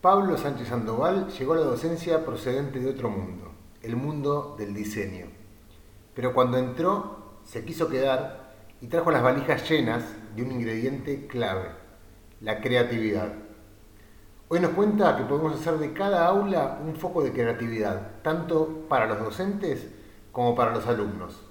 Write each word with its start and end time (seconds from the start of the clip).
Pablo 0.00 0.38
Sánchez 0.38 0.68
Sandoval 0.68 1.28
llegó 1.28 1.52
a 1.52 1.56
la 1.56 1.64
docencia 1.64 2.24
procedente 2.24 2.78
de 2.78 2.88
otro 2.88 3.10
mundo, 3.10 3.52
el 3.82 3.96
mundo 3.96 4.54
del 4.58 4.72
diseño. 4.72 5.26
Pero 6.14 6.32
cuando 6.32 6.56
entró, 6.56 7.40
se 7.44 7.66
quiso 7.66 7.86
quedar 7.90 8.54
y 8.80 8.86
trajo 8.86 9.10
las 9.10 9.22
valijas 9.22 9.68
llenas 9.68 10.02
de 10.34 10.42
un 10.42 10.52
ingrediente 10.52 11.26
clave, 11.26 11.68
la 12.40 12.62
creatividad. 12.62 13.34
Hoy 14.48 14.60
nos 14.60 14.70
cuenta 14.70 15.18
que 15.18 15.24
podemos 15.24 15.60
hacer 15.60 15.74
de 15.74 15.92
cada 15.92 16.26
aula 16.28 16.80
un 16.82 16.96
foco 16.96 17.22
de 17.22 17.32
creatividad, 17.32 18.22
tanto 18.22 18.86
para 18.88 19.06
los 19.06 19.18
docentes 19.18 19.86
como 20.32 20.54
para 20.54 20.72
los 20.72 20.86
alumnos. 20.86 21.42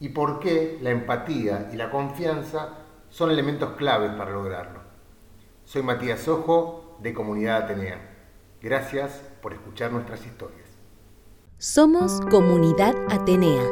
Y 0.00 0.08
por 0.08 0.40
qué 0.40 0.78
la 0.80 0.92
empatía 0.92 1.68
y 1.70 1.76
la 1.76 1.90
confianza 1.90 2.70
son 3.10 3.30
elementos 3.30 3.72
claves 3.72 4.12
para 4.12 4.30
lograrlo. 4.30 4.80
Soy 5.66 5.82
Matías 5.82 6.26
Ojo 6.26 6.85
de 7.00 7.14
Comunidad 7.14 7.64
Atenea. 7.64 8.00
Gracias 8.60 9.22
por 9.42 9.52
escuchar 9.52 9.92
nuestras 9.92 10.24
historias. 10.26 10.66
Somos 11.58 12.20
Comunidad 12.30 12.94
Atenea, 13.10 13.62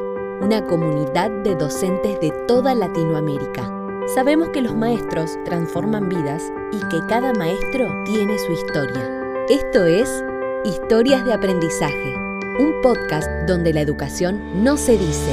una 0.40 0.64
comunidad 0.66 1.30
de 1.42 1.54
docentes 1.54 2.20
de 2.20 2.30
toda 2.46 2.74
Latinoamérica. 2.74 3.70
Sabemos 4.14 4.50
que 4.50 4.62
los 4.62 4.74
maestros 4.74 5.36
transforman 5.44 6.08
vidas 6.08 6.42
y 6.72 6.78
que 6.88 7.06
cada 7.08 7.32
maestro 7.32 7.88
tiene 8.04 8.38
su 8.38 8.52
historia. 8.52 9.44
Esto 9.48 9.84
es 9.84 10.22
Historias 10.64 11.24
de 11.24 11.32
Aprendizaje, 11.32 12.14
un 12.58 12.80
podcast 12.82 13.28
donde 13.46 13.72
la 13.72 13.80
educación 13.80 14.64
no 14.64 14.76
se 14.76 14.92
dice, 14.92 15.32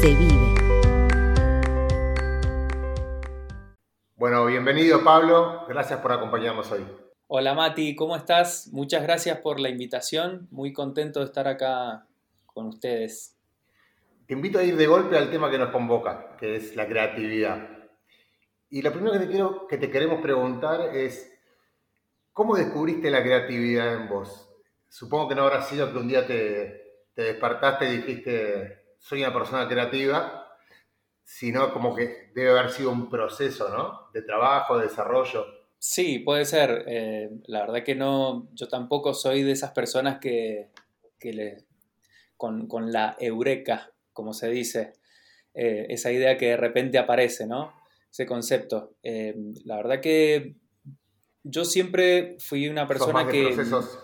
se 0.00 0.14
vive. 0.14 0.54
Bueno, 4.16 4.46
bienvenido 4.46 5.02
Pablo, 5.02 5.64
gracias 5.68 6.00
por 6.00 6.12
acompañarnos 6.12 6.70
hoy. 6.70 6.84
Hola 7.34 7.54
Mati, 7.54 7.96
¿cómo 7.96 8.14
estás? 8.14 8.68
Muchas 8.72 9.02
gracias 9.02 9.38
por 9.38 9.58
la 9.58 9.70
invitación, 9.70 10.48
muy 10.50 10.74
contento 10.74 11.20
de 11.20 11.24
estar 11.24 11.48
acá 11.48 12.06
con 12.44 12.66
ustedes. 12.66 13.38
Te 14.26 14.34
invito 14.34 14.58
a 14.58 14.62
ir 14.62 14.76
de 14.76 14.86
golpe 14.86 15.16
al 15.16 15.30
tema 15.30 15.50
que 15.50 15.56
nos 15.56 15.70
convoca, 15.70 16.36
que 16.36 16.56
es 16.56 16.76
la 16.76 16.86
creatividad. 16.86 17.70
Y 18.68 18.82
lo 18.82 18.92
primero 18.92 19.14
que 19.14 19.20
te, 19.20 19.28
quiero, 19.28 19.66
que 19.66 19.78
te 19.78 19.90
queremos 19.90 20.20
preguntar 20.20 20.94
es, 20.94 21.32
¿cómo 22.34 22.54
descubriste 22.54 23.10
la 23.10 23.22
creatividad 23.22 23.94
en 23.94 24.10
vos? 24.10 24.50
Supongo 24.90 25.30
que 25.30 25.34
no 25.34 25.44
habrá 25.44 25.62
sido 25.62 25.90
que 25.90 25.98
un 25.98 26.08
día 26.08 26.26
te, 26.26 27.06
te 27.14 27.22
despertaste 27.22 27.88
y 27.88 27.96
dijiste, 27.96 28.96
soy 28.98 29.22
una 29.22 29.32
persona 29.32 29.66
creativa, 29.66 30.54
sino 31.24 31.72
como 31.72 31.94
que 31.96 32.30
debe 32.34 32.50
haber 32.50 32.70
sido 32.70 32.90
un 32.90 33.08
proceso, 33.08 33.70
¿no? 33.70 34.10
De 34.12 34.20
trabajo, 34.20 34.76
de 34.76 34.88
desarrollo. 34.88 35.61
Sí, 35.84 36.20
puede 36.20 36.44
ser. 36.44 36.84
Eh, 36.86 37.28
la 37.46 37.62
verdad 37.62 37.82
que 37.82 37.96
no, 37.96 38.48
yo 38.52 38.68
tampoco 38.68 39.14
soy 39.14 39.42
de 39.42 39.50
esas 39.50 39.72
personas 39.72 40.20
que, 40.20 40.70
le, 41.22 41.64
con, 42.36 42.92
la 42.92 43.16
eureka, 43.18 43.92
como 44.12 44.32
se 44.32 44.48
dice, 44.48 44.92
eh, 45.54 45.86
esa 45.88 46.12
idea 46.12 46.38
que 46.38 46.50
de 46.50 46.56
repente 46.56 46.98
aparece, 46.98 47.48
¿no? 47.48 47.72
Ese 48.12 48.26
concepto. 48.26 48.94
Eh, 49.02 49.34
la 49.64 49.74
verdad 49.78 50.00
que 50.00 50.54
yo 51.42 51.64
siempre 51.64 52.36
fui 52.38 52.68
una 52.68 52.86
persona 52.86 53.26
que... 53.26 53.48
Procesos. 53.48 53.98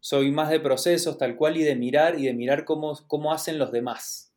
Soy 0.00 0.30
más 0.30 0.50
de 0.50 0.60
procesos, 0.60 1.16
tal 1.16 1.36
cual, 1.36 1.56
y 1.56 1.62
de 1.62 1.74
mirar 1.74 2.18
y 2.18 2.26
de 2.26 2.34
mirar 2.34 2.66
cómo, 2.66 2.98
cómo 3.06 3.32
hacen 3.32 3.58
los 3.58 3.72
demás 3.72 4.28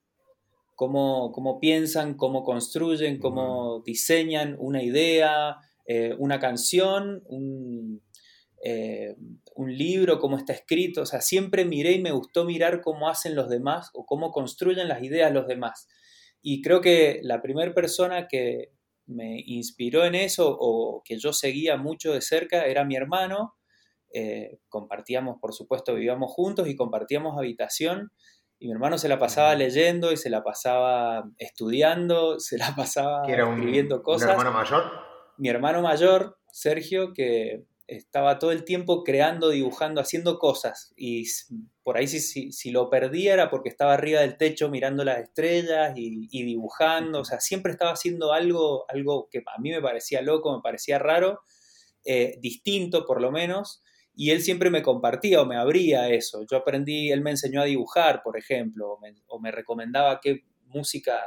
cómo, 0.87 1.59
piensan, 1.59 2.15
cómo 2.15 2.43
construyen, 2.43 3.19
cómo 3.19 3.83
diseñan 3.85 4.55
una 4.57 4.81
idea, 4.81 5.57
eh, 5.93 6.15
una 6.19 6.39
canción, 6.39 7.21
eh, 8.63 9.15
un, 9.55 9.77
libro, 9.77 10.19
cómo 10.19 10.37
está 10.37 10.53
escrito. 10.53 11.01
O 11.01 11.05
sea, 11.05 11.19
siempre 11.19 11.65
miré 11.65 11.91
y 11.91 12.01
me 12.01 12.13
gustó 12.13 12.45
mirar 12.45 12.79
cómo 12.79 13.09
hacen 13.09 13.35
los 13.35 13.49
demás 13.49 13.89
o 13.93 14.05
cómo 14.05 14.31
construyen 14.31 14.87
las 14.87 15.03
ideas 15.03 15.33
los 15.33 15.47
demás. 15.47 15.89
Y 16.41 16.61
creo 16.61 16.79
que 16.79 17.19
la 17.23 17.41
primera 17.41 17.73
persona 17.73 18.29
que 18.29 18.71
me 19.05 19.43
inspiró 19.45 20.05
en 20.05 20.15
eso 20.15 20.55
o 20.57 21.01
que 21.03 21.19
yo 21.19 21.33
seguía 21.33 21.75
mucho 21.75 22.13
de 22.13 22.21
cerca 22.21 22.63
era 22.67 22.85
mi 22.85 22.95
hermano. 22.95 23.55
Eh, 24.13 24.59
compartíamos, 24.69 25.39
por 25.41 25.53
supuesto, 25.53 25.93
vivíamos 25.95 26.31
juntos 26.31 26.69
y 26.69 26.77
compartíamos 26.77 27.37
habitación 27.37 28.11
y 28.59 28.67
mi 28.67 28.71
hermano 28.71 28.97
se 28.97 29.09
la 29.09 29.19
pasaba 29.19 29.55
leyendo 29.55 30.13
y 30.13 30.17
se 30.17 30.29
la 30.29 30.41
pasaba 30.41 31.25
estudiando, 31.37 32.39
se 32.39 32.57
la 32.57 32.73
pasaba 32.77 33.23
escribiendo 33.27 34.01
cosas. 34.01 34.27
¿Mi 34.27 34.31
hermano 34.31 34.51
mayor? 34.53 35.10
Mi 35.41 35.49
hermano 35.49 35.81
mayor, 35.81 36.37
Sergio, 36.51 37.13
que 37.13 37.65
estaba 37.87 38.37
todo 38.37 38.51
el 38.51 38.63
tiempo 38.63 39.03
creando, 39.03 39.49
dibujando, 39.49 39.99
haciendo 39.99 40.37
cosas. 40.37 40.93
Y 40.95 41.25
por 41.83 41.97
ahí 41.97 42.07
si, 42.07 42.51
si, 42.51 42.71
lo 42.71 42.89
perdía 42.89 43.33
era 43.33 43.49
porque 43.49 43.69
estaba 43.69 43.93
arriba 43.95 44.21
del 44.21 44.37
techo 44.37 44.69
mirando 44.69 45.03
las 45.03 45.19
estrellas 45.19 45.93
y, 45.95 46.27
dibujando. 46.45 47.21
O 47.21 47.25
sea, 47.25 47.39
siempre 47.39 47.71
estaba 47.71 47.93
haciendo 47.93 48.33
algo, 48.33 48.85
algo 48.87 49.27
que 49.31 49.39
a 49.39 49.59
mí 49.59 49.71
me 49.71 49.81
parecía 49.81 50.21
loco, 50.21 50.55
me 50.55 50.61
parecía 50.61 50.99
raro, 50.99 51.41
eh, 52.05 52.37
distinto 52.39 53.05
por 53.05 53.19
lo 53.19 53.31
menos 53.31 53.81
y 54.13 54.31
él 54.31 54.41
siempre 54.41 54.69
me 54.69 54.83
compartía 54.83 55.41
o 55.41 55.45
me 55.45 55.57
abría 55.57 56.09
eso. 56.09 56.45
Yo 56.49 56.57
aprendí, 56.57 57.11
él 57.11 57.21
me 57.21 57.31
enseñó 57.31 57.61
a 57.61 57.65
dibujar, 57.65 58.21
por 58.23 58.37
ejemplo, 58.37 58.99
o 59.27 59.39
me, 59.39 59.51
recomendaba 59.51 60.19
qué 60.21 60.43
música, 60.67 61.19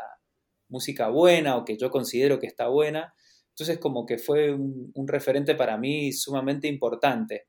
música 0.69 1.09
buena 1.09 1.57
o 1.57 1.65
que 1.65 1.77
yo 1.77 1.91
considero 1.91 2.39
que 2.39 2.47
está 2.47 2.69
buena. 2.69 3.15
Entonces 3.55 3.79
como 3.79 4.05
que 4.05 4.19
fue 4.19 4.53
un, 4.53 4.93
referente 5.07 5.55
para 5.55 5.79
mí 5.79 6.13
sumamente 6.13 6.67
importante. 6.67 7.47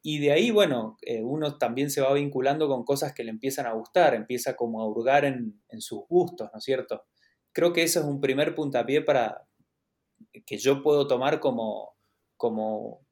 Y 0.00 0.20
de 0.20 0.30
ahí, 0.30 0.50
bueno, 0.52 0.96
eh, 1.02 1.22
uno 1.22 1.58
también 1.58 1.90
se 1.90 2.00
va 2.00 2.14
vinculando 2.14 2.68
con 2.68 2.84
cosas 2.84 3.12
que 3.12 3.24
le 3.24 3.30
empiezan 3.30 3.66
a 3.66 3.72
gustar, 3.72 4.14
empieza 4.14 4.54
como 4.54 4.80
a 4.80 4.86
hurgar 4.86 5.24
en, 5.24 5.60
en 5.68 5.80
sus 5.80 6.06
gustos, 6.08 6.48
¿no 6.52 6.58
es 6.58 6.64
cierto? 6.64 7.04
Creo 7.52 7.72
que 7.72 7.82
eso 7.82 7.98
es 8.00 8.06
un 8.06 8.20
primer 8.20 8.54
puntapié 8.54 9.02
para 9.02 9.48
que 10.46 10.58
yo 10.58 10.82
puedo 10.82 11.08
tomar 11.08 11.40
como, 11.40 11.96
como 12.36 13.04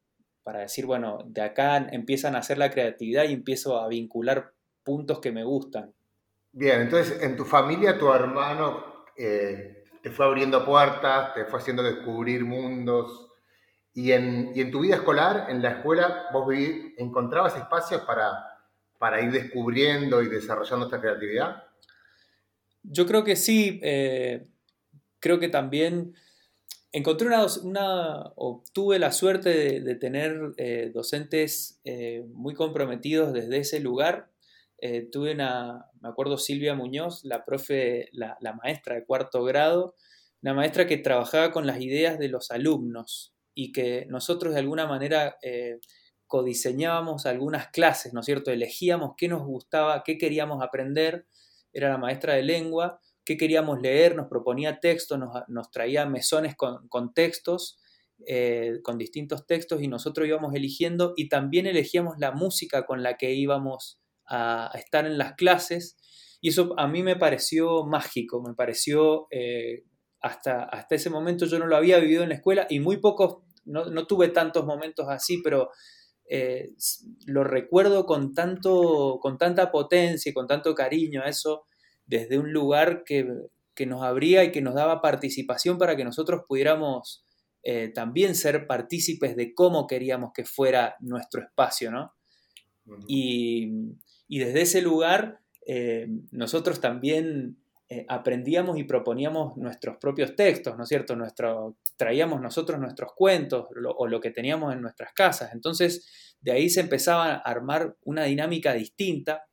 para 0.45 0.61
decir, 0.61 0.87
bueno, 0.87 1.19
de 1.27 1.43
acá 1.43 1.77
empiezan 1.91 2.37
a 2.37 2.39
hacer 2.39 2.57
la 2.57 2.71
creatividad 2.71 3.25
y 3.25 3.33
empiezo 3.33 3.81
a 3.81 3.89
vincular 3.89 4.53
puntos 4.85 5.21
que 5.21 5.33
me 5.33 5.43
gustan. 5.43 5.93
Bien, 6.53 6.83
entonces 6.83 7.21
en 7.21 7.37
tu 7.37 7.45
familia 7.45 7.99
tu 7.99 8.13
hermano 8.13 9.05
eh, 9.17 9.85
te 10.07 10.13
fue 10.13 10.25
abriendo 10.25 10.65
puertas, 10.65 11.35
te 11.35 11.47
fue 11.47 11.59
haciendo 11.59 11.83
descubrir 11.83 12.45
mundos. 12.45 13.27
Y 13.93 14.13
en, 14.13 14.53
en 14.55 14.71
tu 14.71 14.83
vida 14.83 14.95
escolar, 14.95 15.47
en 15.49 15.61
la 15.61 15.71
escuela, 15.71 16.27
vos 16.33 16.47
encontrabas 16.97 17.57
espacios 17.57 18.03
para, 18.03 18.31
para 19.01 19.21
ir 19.21 19.33
descubriendo 19.33 20.23
y 20.23 20.29
desarrollando 20.29 20.87
esta 20.87 21.01
creatividad? 21.01 21.65
Yo 22.85 23.05
creo 23.05 23.25
que 23.25 23.35
sí. 23.35 23.81
Eh, 23.83 24.47
creo 25.19 25.41
que 25.41 25.49
también 25.49 26.15
encontré 26.93 27.27
una, 27.27 28.31
o 28.37 28.63
tuve 28.73 29.01
la 29.01 29.11
suerte 29.11 29.81
de, 29.81 29.95
tener 29.97 30.53
eh, 30.57 30.93
docentes 30.95 31.81
eh, 31.83 32.25
muy 32.33 32.55
comprometidos 32.55 33.33
desde 33.33 33.59
ese 33.59 33.81
lugar. 33.81 34.31
Eh, 34.79 35.09
tuve 35.11 35.33
una, 35.33 35.87
me 36.01 36.09
acuerdo 36.09 36.39
Silvia 36.39 36.75
Muñoz, 36.75 37.25
la 37.25 37.45
profe, 37.45 38.09
la, 38.13 38.37
maestra 38.63 38.97
de 38.97 39.05
cuarto 39.05 39.43
grado, 39.45 39.95
una 40.43 40.55
maestra 40.55 40.87
que 40.87 40.99
trabajaba 40.99 41.53
con 41.53 41.67
las 41.67 41.81
ideas 41.81 42.19
de 42.19 42.29
los 42.29 42.51
alumnos 42.51 43.35
y 43.55 43.73
que 43.73 44.07
nosotros 44.09 44.53
de 44.53 44.61
alguna 44.61 44.87
manera 44.87 45.37
codiseñábamos 46.27 47.25
algunas 47.25 47.69
clases, 47.69 48.13
¿no 48.13 48.21
es 48.21 48.27
cierto? 48.27 48.51
Elegíamos 48.51 49.15
qué 49.17 49.29
nos 49.29 49.43
gustaba, 49.43 50.03
qué 50.05 50.19
queríamos 50.19 50.63
aprender. 50.63 51.27
Era 51.73 51.89
la 51.89 51.99
maestra 51.99 52.35
de 52.35 52.43
lengua 52.43 53.01
qué 53.27 53.37
queríamos 53.37 53.83
leer, 53.83 54.15
nos 54.15 54.29
proponía 54.29 54.79
textos, 54.79 55.19
nos, 55.49 55.71
traía 55.73 56.07
mesones 56.07 56.55
con, 56.55 57.13
textos, 57.13 57.79
eh, 58.25 58.79
con 58.85 58.97
distintos 58.97 59.47
textos 59.47 59.83
y 59.83 59.89
nosotros 59.89 60.29
íbamos 60.29 60.55
eligiendo 60.55 61.13
y 61.17 61.29
también 61.29 61.67
elegíamos 61.67 62.19
la 62.19 62.31
música 62.31 62.87
con 62.87 63.03
la 63.03 63.17
que 63.19 63.35
íbamos 63.35 64.01
a, 64.29 64.71
estar 64.75 65.07
en 65.07 65.19
las 65.19 65.35
clases 65.35 65.97
y 66.41 66.51
eso 66.51 66.75
a 66.79 66.87
mí 66.87 67.03
me 67.03 67.17
pareció 67.17 67.85
mágico, 67.87 68.43
me 68.43 68.55
pareció, 68.55 69.27
eh, 69.31 69.85
hasta, 70.21 70.65
hasta 70.65 70.95
ese 70.95 71.11
momento 71.11 71.47
yo 71.47 71.59
no 71.59 71.67
lo 71.67 71.77
había 71.77 71.99
vivido 71.99 72.23
en 72.23 72.29
la 72.29 72.35
escuela 72.37 72.67
y 72.69 72.81
muy 72.81 72.99
pocos, 72.99 73.43
no, 73.65 74.07
tuve 74.07 74.29
tantos 74.29 74.65
momentos 74.67 75.07
así, 75.09 75.41
pero... 75.43 75.71
Eh, 76.29 76.73
lo 77.25 77.45
recuerdo 77.45 78.05
con, 78.05 78.35
tanto, 78.35 79.21
con 79.23 79.39
tanta 79.39 79.71
potencia 79.71 80.31
y 80.31 80.33
con 80.33 80.49
tanto 80.49 80.75
cariño 80.75 81.23
a 81.23 81.29
eso, 81.29 81.67
desde 82.07 82.39
un 82.39 82.53
lugar 82.53 83.03
que, 83.05 83.27
nos 83.87 84.03
abría 84.03 84.45
y 84.45 84.53
que 84.53 84.63
nos 84.63 84.75
daba 84.75 85.03
participación 85.03 85.77
para 85.77 85.97
que 85.97 86.05
nosotros 86.05 86.43
pudiéramos 86.49 87.25
eh, 87.63 87.93
también 87.95 88.35
ser 88.35 88.67
partícipes 88.67 89.37
de 89.37 89.53
cómo 89.53 89.87
queríamos 89.87 90.31
que 90.33 90.45
fuera 90.45 90.97
nuestro 91.01 91.43
espacio, 91.43 91.91
¿no? 91.91 92.13
Y, 93.09 93.73
desde 94.29 94.63
ese 94.63 94.83
lugar 94.83 95.41
eh, 95.67 96.07
nosotros 96.31 96.81
también 96.81 97.59
eh, 97.89 98.05
aprendíamos 98.09 98.79
y 98.79 98.85
proponíamos 98.85 99.57
nuestros 99.57 99.97
propios 99.99 100.35
textos, 100.35 100.77
¿no 100.77 100.83
es 100.83 100.89
cierto? 100.89 101.17
Traíamos 101.97 102.41
nosotros 102.41 102.81
nuestros 102.81 103.13
cuentos 103.15 103.67
o 103.97 104.07
lo 104.09 104.21
que 104.21 104.33
teníamos 104.33 104.73
en 104.73 104.81
nuestras 104.81 105.13
casas. 105.13 105.53
Entonces, 105.53 106.37
de 106.41 106.53
ahí 106.53 106.69
se 106.69 106.81
empezaba 106.81 107.35
a 107.35 107.37
armar 107.37 107.97
una 108.03 108.25
dinámica 108.25 108.73
distinta 108.73 109.45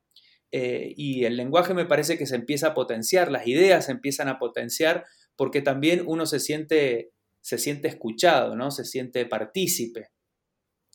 eh, 0.52 0.94
y 0.96 1.26
el 1.26 1.38
lenguaje 1.38 1.74
me 1.74 1.86
parece 1.86 2.18
que 2.18 2.28
se 2.28 2.36
empieza 2.36 2.68
a 2.68 2.74
potenciar, 2.74 3.31
las 3.31 3.48
ideas 3.48 3.86
se 3.86 3.92
empiezan 3.92 4.28
a 4.30 4.38
potenciar 4.38 5.06
porque 5.36 5.62
también 5.62 6.04
uno 6.06 6.28
se 6.28 6.40
siente, 6.40 7.12
se 7.42 7.58
siente 7.58 7.88
escuchado, 7.88 8.56
¿no? 8.56 8.69
Se 8.69 8.86
siente 8.86 9.26
partícipe, 9.26 10.10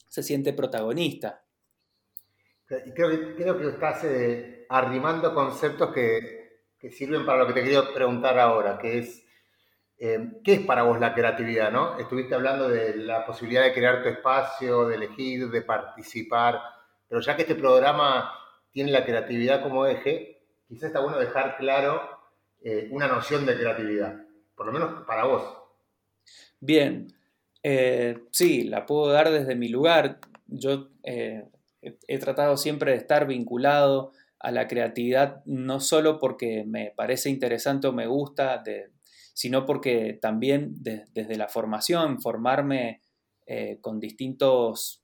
se 0.08 0.22
siente 0.22 0.52
protagonista. 0.52 1.44
Creo 2.68 3.10
que, 3.10 3.34
creo 3.34 3.58
que 3.58 3.68
estás 3.68 4.04
eh, 4.04 4.66
arrimando 4.68 5.34
conceptos 5.34 5.92
que 5.92 6.38
que 6.78 6.90
sirven 6.90 7.26
para 7.26 7.38
lo 7.38 7.46
que 7.46 7.54
te 7.54 7.62
quería 7.62 7.82
preguntar 7.92 8.38
ahora, 8.38 8.78
que 8.78 8.98
es, 8.98 9.26
eh, 9.98 10.40
¿qué 10.44 10.54
es 10.54 10.60
para 10.60 10.84
vos 10.84 11.00
la 11.00 11.12
creatividad? 11.12 11.72
¿no? 11.72 11.98
Estuviste 11.98 12.34
hablando 12.34 12.68
de 12.68 12.96
la 12.96 13.26
posibilidad 13.26 13.64
de 13.64 13.72
crear 13.72 14.02
tu 14.02 14.08
espacio, 14.08 14.86
de 14.86 14.94
elegir, 14.94 15.50
de 15.50 15.62
participar, 15.62 16.60
pero 17.08 17.20
ya 17.20 17.34
que 17.34 17.42
este 17.42 17.56
programa 17.56 18.32
tiene 18.70 18.92
la 18.92 19.04
creatividad 19.04 19.62
como 19.62 19.86
eje, 19.86 20.40
quizás 20.68 20.84
está 20.84 21.00
bueno 21.00 21.18
dejar 21.18 21.56
claro 21.56 22.00
eh, 22.62 22.88
una 22.92 23.08
noción 23.08 23.44
de 23.44 23.56
creatividad, 23.56 24.14
por 24.54 24.66
lo 24.66 24.72
menos 24.72 25.04
para 25.04 25.24
vos. 25.24 25.42
Bien, 26.60 27.12
sí, 28.30 28.64
la 28.64 28.86
puedo 28.86 29.08
dar 29.12 29.30
desde 29.30 29.54
mi 29.54 29.68
lugar. 29.68 30.18
Yo 30.46 30.88
he 31.80 32.18
tratado 32.18 32.56
siempre 32.56 32.92
de 32.92 32.98
estar 32.98 33.26
vinculado 33.26 34.12
a 34.40 34.50
la 34.50 34.68
creatividad 34.68 35.42
no 35.46 35.80
solo 35.80 36.18
porque 36.18 36.64
me 36.64 36.92
parece 36.96 37.30
interesante 37.30 37.88
o 37.88 37.92
me 37.92 38.06
gusta, 38.06 38.62
sino 39.34 39.66
porque 39.66 40.18
también 40.20 40.74
desde 40.78 41.36
la 41.36 41.48
formación, 41.48 42.20
formarme 42.20 43.02
eh, 43.46 43.78
con 43.80 43.98
distintos, 43.98 45.02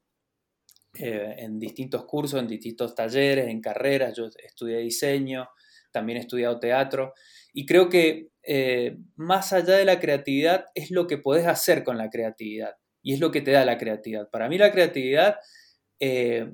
eh, 0.98 1.34
en 1.38 1.58
distintos 1.58 2.04
cursos, 2.04 2.40
en 2.40 2.46
distintos 2.46 2.94
talleres, 2.94 3.48
en 3.48 3.60
carreras, 3.60 4.16
yo 4.16 4.28
estudié 4.44 4.78
diseño, 4.78 5.48
también 5.90 6.18
he 6.18 6.20
estudiado 6.20 6.60
teatro, 6.60 7.14
y 7.52 7.66
creo 7.66 7.88
que 7.88 8.28
eh, 8.42 8.98
más 9.16 9.52
allá 9.52 9.76
de 9.76 9.84
la 9.84 9.98
creatividad 9.98 10.66
es 10.74 10.90
lo 10.90 11.06
que 11.06 11.18
podés 11.18 11.46
hacer 11.46 11.84
con 11.84 11.98
la 11.98 12.10
creatividad, 12.10 12.74
y 13.02 13.14
es 13.14 13.20
lo 13.20 13.30
que 13.30 13.40
te 13.40 13.52
da 13.52 13.64
la 13.64 13.78
creatividad. 13.78 14.28
Para 14.30 14.48
mí 14.48 14.58
la 14.58 14.72
creatividad 14.72 15.36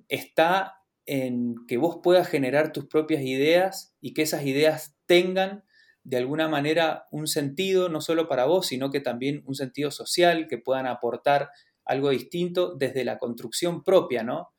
está 0.08 0.74
en 1.06 1.56
que 1.66 1.76
vos 1.76 1.98
puedas 2.02 2.28
generar 2.28 2.72
tus 2.72 2.86
propias 2.86 3.22
ideas 3.22 3.94
y 4.00 4.14
que 4.14 4.22
esas 4.22 4.44
ideas 4.46 4.96
tengan 5.06 5.64
de 6.04 6.16
alguna 6.16 6.48
manera 6.48 7.06
un 7.10 7.26
sentido, 7.26 7.88
no 7.88 8.00
solo 8.00 8.28
para 8.28 8.46
vos, 8.46 8.66
sino 8.66 8.90
que 8.90 9.00
también 9.00 9.42
un 9.46 9.54
sentido 9.54 9.90
social, 9.90 10.46
que 10.48 10.58
puedan 10.58 10.86
aportar 10.86 11.50
algo 11.84 12.10
distinto 12.10 12.74
desde 12.76 13.04
la 13.04 13.18
construcción 13.18 13.82
propia, 13.82 14.22
¿no? 14.22 14.50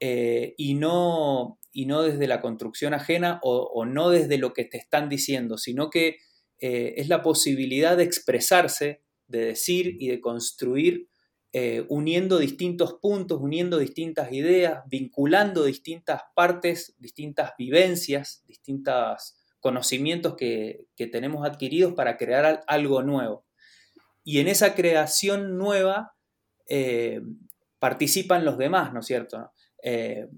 Eh, 0.00 0.54
y, 0.56 0.74
no 0.74 1.58
y 1.72 1.86
no 1.86 2.02
desde 2.02 2.26
la 2.26 2.40
construcción 2.40 2.94
ajena 2.94 3.40
o, 3.42 3.84
no 3.84 4.10
desde 4.10 4.38
lo 4.38 4.52
que 4.52 4.64
te 4.64 4.78
están 4.78 5.08
diciendo, 5.08 5.58
sino 5.58 5.90
que 5.90 6.18
eh, 6.60 6.94
es 6.96 7.08
la 7.08 7.22
posibilidad 7.22 7.96
de 7.96 8.04
expresarse, 8.04 9.02
de 9.26 9.40
decir 9.40 9.96
y 9.98 10.08
de 10.08 10.20
construir 10.20 11.08
eh, 11.54 11.86
uniendo 11.88 12.38
distintos 12.38 12.98
puntos, 13.00 13.40
uniendo 13.40 13.78
distintas 13.78 14.30
ideas, 14.32 14.82
vinculando 14.86 15.64
distintas 15.64 16.20
partes, 16.34 16.94
distintas 16.98 17.52
vivencias, 17.56 18.44
distintos 18.46 19.34
conocimientos 19.58 20.36
que, 20.36 20.88
tenemos 21.10 21.46
adquiridos 21.46 21.94
para 21.94 22.18
crear 22.18 22.64
algo 22.66 23.02
nuevo. 23.02 23.46
Y 24.24 24.40
en 24.40 24.48
esa 24.48 24.74
creación 24.74 25.56
nueva 25.56 26.14
eh, 26.68 27.22
participan 27.78 28.44
los 28.44 28.58
demás, 28.58 28.92
¿no 28.92 29.00
es 29.00 29.06
cierto? 29.06 29.50
Eh, 29.82 30.28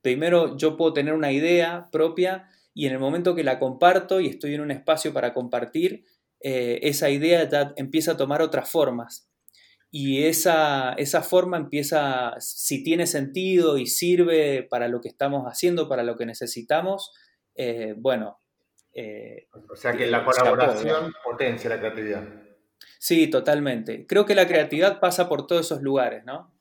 primero 0.00 0.56
yo 0.56 0.76
puedo 0.76 0.92
tener 0.92 1.12
una 1.12 1.32
idea 1.32 1.88
propia 1.90 2.48
y 2.72 2.86
en 2.86 2.92
el 2.92 3.00
momento 3.00 3.34
que 3.34 3.42
la 3.42 3.58
comparto 3.58 4.20
y 4.20 4.28
estoy 4.28 4.54
en 4.54 4.60
un 4.60 4.70
espacio 4.70 5.12
para 5.12 5.34
compartir, 5.34 6.04
esa 6.42 7.10
idea 7.10 7.74
empieza 7.76 8.12
a 8.12 8.16
tomar 8.16 8.40
otras 8.40 8.70
formas 8.70 9.29
y 9.90 10.24
esa, 10.24 10.92
esa 10.92 11.22
forma 11.22 11.56
empieza, 11.56 12.34
si 12.38 12.84
tiene 12.84 13.06
sentido 13.06 13.76
y 13.76 13.86
sirve 13.86 14.62
para 14.62 14.86
lo 14.86 15.00
que 15.00 15.08
estamos 15.08 15.46
haciendo, 15.46 15.88
para 15.88 16.04
lo 16.04 16.16
que 16.16 16.26
necesitamos, 16.26 17.12
eh, 17.56 17.94
bueno. 17.96 18.38
Eh, 18.92 19.48
o 19.68 19.76
sea 19.76 19.92
que 19.92 20.06
la 20.06 20.24
colaboración 20.24 21.12
potencia 21.24 21.70
la 21.70 21.78
creatividad. 21.78 22.24
Sí, 22.98 23.28
totalmente. 23.28 24.06
Creo 24.06 24.26
que 24.26 24.34
la 24.34 24.46
creatividad 24.46 25.00
pasa 25.00 25.28
por 25.28 25.46
todos 25.46 25.66
esos 25.66 25.82
lugares, 25.82 26.24
¿no? 26.24 26.54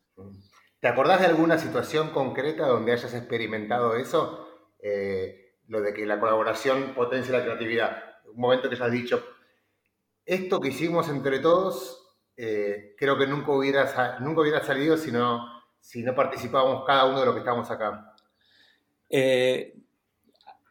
¿Te 0.79 0.87
acordás 0.87 1.19
de 1.19 1.27
alguna 1.27 1.57
situación 1.57 2.09
concreta 2.09 2.67
donde 2.67 2.93
hayas 2.93 3.13
experimentado 3.13 3.95
eso? 3.95 4.47
Eh, 4.81 5.57
lo 5.67 5.81
de 5.81 5.93
que 5.93 6.05
la 6.05 6.19
colaboración 6.19 6.95
potencia 6.95 7.37
la 7.37 7.43
creatividad. 7.43 8.03
Un 8.33 8.41
momento 8.41 8.69
que 8.69 8.75
has 8.75 8.91
dicho, 8.91 9.23
esto 10.25 10.59
que 10.59 10.69
hicimos 10.69 11.09
entre 11.09 11.39
todos 11.39 12.08
eh, 12.41 12.95
creo 12.97 13.17
que 13.17 13.27
nunca 13.27 13.51
hubiera, 13.51 14.17
nunca 14.21 14.39
hubiera 14.39 14.63
salido 14.63 14.95
si 14.95 15.11
no, 15.11 15.45
si 15.81 16.03
no 16.03 16.15
participábamos 16.15 16.85
cada 16.85 17.05
uno 17.05 17.19
de 17.19 17.25
los 17.25 17.35
que 17.35 17.39
estamos 17.39 17.69
acá. 17.69 18.13
Eh, 19.09 19.75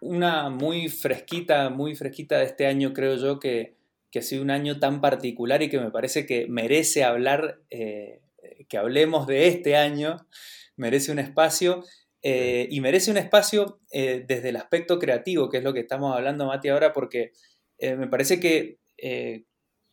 una 0.00 0.49
muy 0.49 0.88
fresquita, 0.88 1.69
muy 1.69 1.94
fresquita 1.94 2.38
de 2.38 2.44
este 2.44 2.67
año, 2.67 2.94
creo 2.94 3.17
yo, 3.17 3.38
que, 3.38 3.76
ha 4.17 4.23
sido 4.23 4.43
un 4.43 4.50
año 4.50 4.81
tan 4.81 5.03
particular 5.03 5.62
y 5.62 5.69
que 5.69 5.79
me 5.79 5.91
parece 5.91 6.25
que 6.25 6.47
merece 6.49 7.05
hablar, 7.05 7.61
eh, 7.69 8.23
que 8.67 8.79
hablemos 8.79 9.26
de 9.26 9.49
este 9.49 9.76
año, 9.76 10.26
merece 10.75 11.12
un 11.12 11.19
espacio. 11.19 11.85
y 12.23 12.81
merece 12.81 13.11
un 13.11 13.19
espacio 13.19 13.79
desde 13.93 14.49
el 14.49 14.56
aspecto 14.56 14.99
creativo, 14.99 15.50
que 15.50 15.59
es 15.59 15.64
lo 15.64 15.75
que 15.75 15.81
estamos 15.81 16.17
hablando, 16.17 16.47
Mati, 16.47 16.69
ahora, 16.69 16.93
porque 16.93 17.32
me 17.81 18.09
parece 18.09 18.41
que 18.41 18.79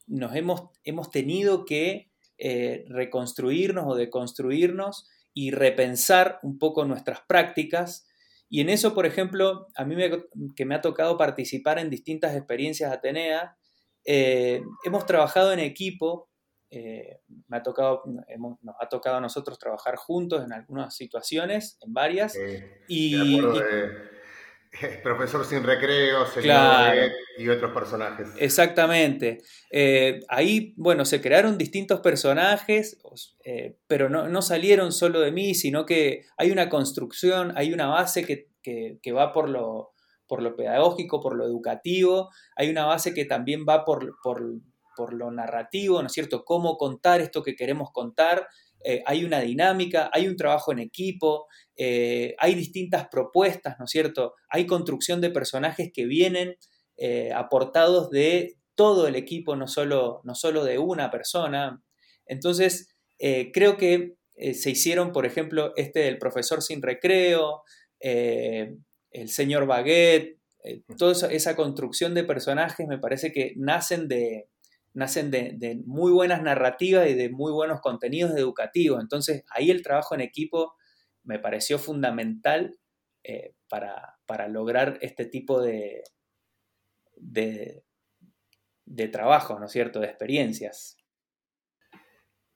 nos 0.08 0.36
hemos, 0.36 0.70
hemos 0.84 1.12
tenido 1.12 1.66
que 1.66 2.12
eh, 2.38 2.86
reconstruirnos 2.90 3.86
o 3.88 3.96
deconstruirnos 3.96 5.10
y 5.34 5.52
repensar 5.52 6.40
un 6.44 6.58
poco 6.60 6.86
nuestras 6.86 7.22
prácticas. 7.28 8.08
Y 8.50 8.62
en 8.62 8.70
eso, 8.70 8.94
por 8.94 9.06
ejemplo, 9.06 9.68
a 9.76 9.86
mí 9.86 9.96
me, 9.96 10.12
que 10.56 10.66
me 10.66 10.76
ha 10.76 10.82
tocado 10.82 11.18
participar 11.18 11.80
en 11.80 11.90
distintas 11.90 12.36
experiencias 12.36 12.92
Atenea, 12.92 13.58
eh, 14.06 14.62
hemos 14.84 15.06
trabajado 15.06 15.52
en 15.52 15.60
equipo, 15.60 16.30
eh, 16.70 17.22
me 17.48 17.58
ha 17.58 17.64
tocado, 17.64 18.04
nos 18.06 18.76
ha 18.80 18.88
tocado 18.88 19.18
a 19.18 19.22
nosotros 19.22 19.58
trabajar 19.58 19.96
juntos 19.96 20.44
en 20.44 20.54
algunas 20.54 20.96
situaciones, 20.96 21.78
en 21.82 21.94
varias. 21.94 22.38
y, 22.88 23.40
Profesor 25.04 25.46
sin 25.46 25.64
recreo, 25.64 26.26
señor 26.26 27.12
y 27.38 27.50
otros 27.50 27.72
personajes. 27.72 28.30
Exactamente. 28.38 29.42
Eh, 29.72 30.22
ahí, 30.30 30.74
bueno, 30.78 31.06
se 31.06 31.22
crearon 31.22 31.58
distintos 31.58 32.00
personajes, 32.00 32.98
eh, 33.44 33.78
pero 33.88 34.10
no, 34.10 34.42
salieron 34.42 34.92
solo 34.92 35.20
de 35.20 35.32
mí, 35.32 35.54
sino 35.54 35.86
que 35.86 36.26
hay 36.38 36.52
una 36.52 36.70
construcción, 36.70 37.54
hay 37.56 37.74
una 37.74 37.88
base 37.88 38.26
que, 38.26 39.12
va 39.12 39.34
por 39.34 39.50
lo, 39.50 39.92
por 40.28 40.42
lo, 40.42 40.56
pedagógico, 40.56 41.22
por 41.22 41.36
lo 41.36 41.46
educativo, 41.46 42.30
hay 42.56 42.70
una 42.70 42.86
base 42.86 43.14
que 43.14 43.26
también 43.26 43.66
va 43.68 43.84
por, 43.86 44.16
por 44.96 45.14
lo 45.14 45.32
narrativo, 45.32 46.02
¿no 46.02 46.08
es 46.08 46.14
cierto? 46.14 46.46
Cómo 46.46 46.78
contar 46.78 47.22
esto 47.22 47.44
que 47.44 47.56
queremos 47.56 47.92
contar. 47.92 48.48
Eh, 48.88 49.02
hay 49.08 49.26
una 49.26 49.40
dinámica, 49.40 50.12
hay 50.14 50.28
un 50.28 50.36
trabajo 50.36 50.72
en 50.72 50.78
equipo, 50.78 51.48
eh, 51.76 52.36
hay 52.38 52.54
distintas 52.54 53.08
propuestas, 53.08 53.78
¿no 53.80 53.86
es 53.86 53.92
cierto? 53.92 54.36
Hay 54.48 54.68
construcción 54.68 55.22
de 55.22 55.32
personajes 55.32 55.90
que 55.92 56.06
vienen 56.06 56.56
eh, 56.96 57.32
aportados 57.34 58.12
de 58.12 58.58
todo 58.76 59.08
el 59.08 59.16
equipo, 59.16 59.56
no 59.56 59.68
solo, 59.68 60.22
no 60.24 60.36
solo 60.36 60.64
de 60.64 60.78
una 60.78 61.10
persona. 61.10 61.82
Entonces, 62.28 62.90
creo 63.18 63.78
que 63.78 64.16
se 64.54 64.70
hicieron, 64.70 65.14
por 65.14 65.26
ejemplo, 65.26 65.72
este 65.78 66.02
del 66.02 66.18
profesor 66.18 66.62
sin 66.62 66.82
recreo, 66.82 67.64
el 68.00 69.30
señor 69.30 69.66
Baguette, 69.66 70.38
toda 70.98 71.32
esa 71.32 71.56
construcción 71.56 72.14
de 72.14 72.26
personajes 72.26 72.86
me 72.88 73.00
parece 73.00 73.32
que 73.32 73.54
nacen 73.56 74.10
de, 74.10 74.50
nacen 74.96 75.30
de, 75.30 75.82
muy 75.86 76.12
buenas 76.12 76.42
narrativas 76.42 77.08
y 77.08 77.14
de 77.14 77.30
muy 77.30 77.52
buenos 77.52 77.82
contenidos 77.82 78.36
educativos. 78.36 79.02
Entonces 79.02 79.44
ahí 79.50 79.70
el 79.70 79.84
trabajo 79.84 80.16
en 80.16 80.22
equipo 80.22 80.74
me 81.24 81.38
pareció 81.38 81.78
fundamental 81.78 82.80
eh, 83.24 83.54
para, 83.68 84.48
lograr 84.48 84.98
este 85.02 85.26
tipo 85.26 85.62
de, 85.62 86.04
de, 87.16 87.84
trabajo, 89.10 89.60
¿no 89.60 89.66
es 89.66 89.72
cierto?, 89.72 90.00
de 90.00 90.08
experiencias. 90.08 90.98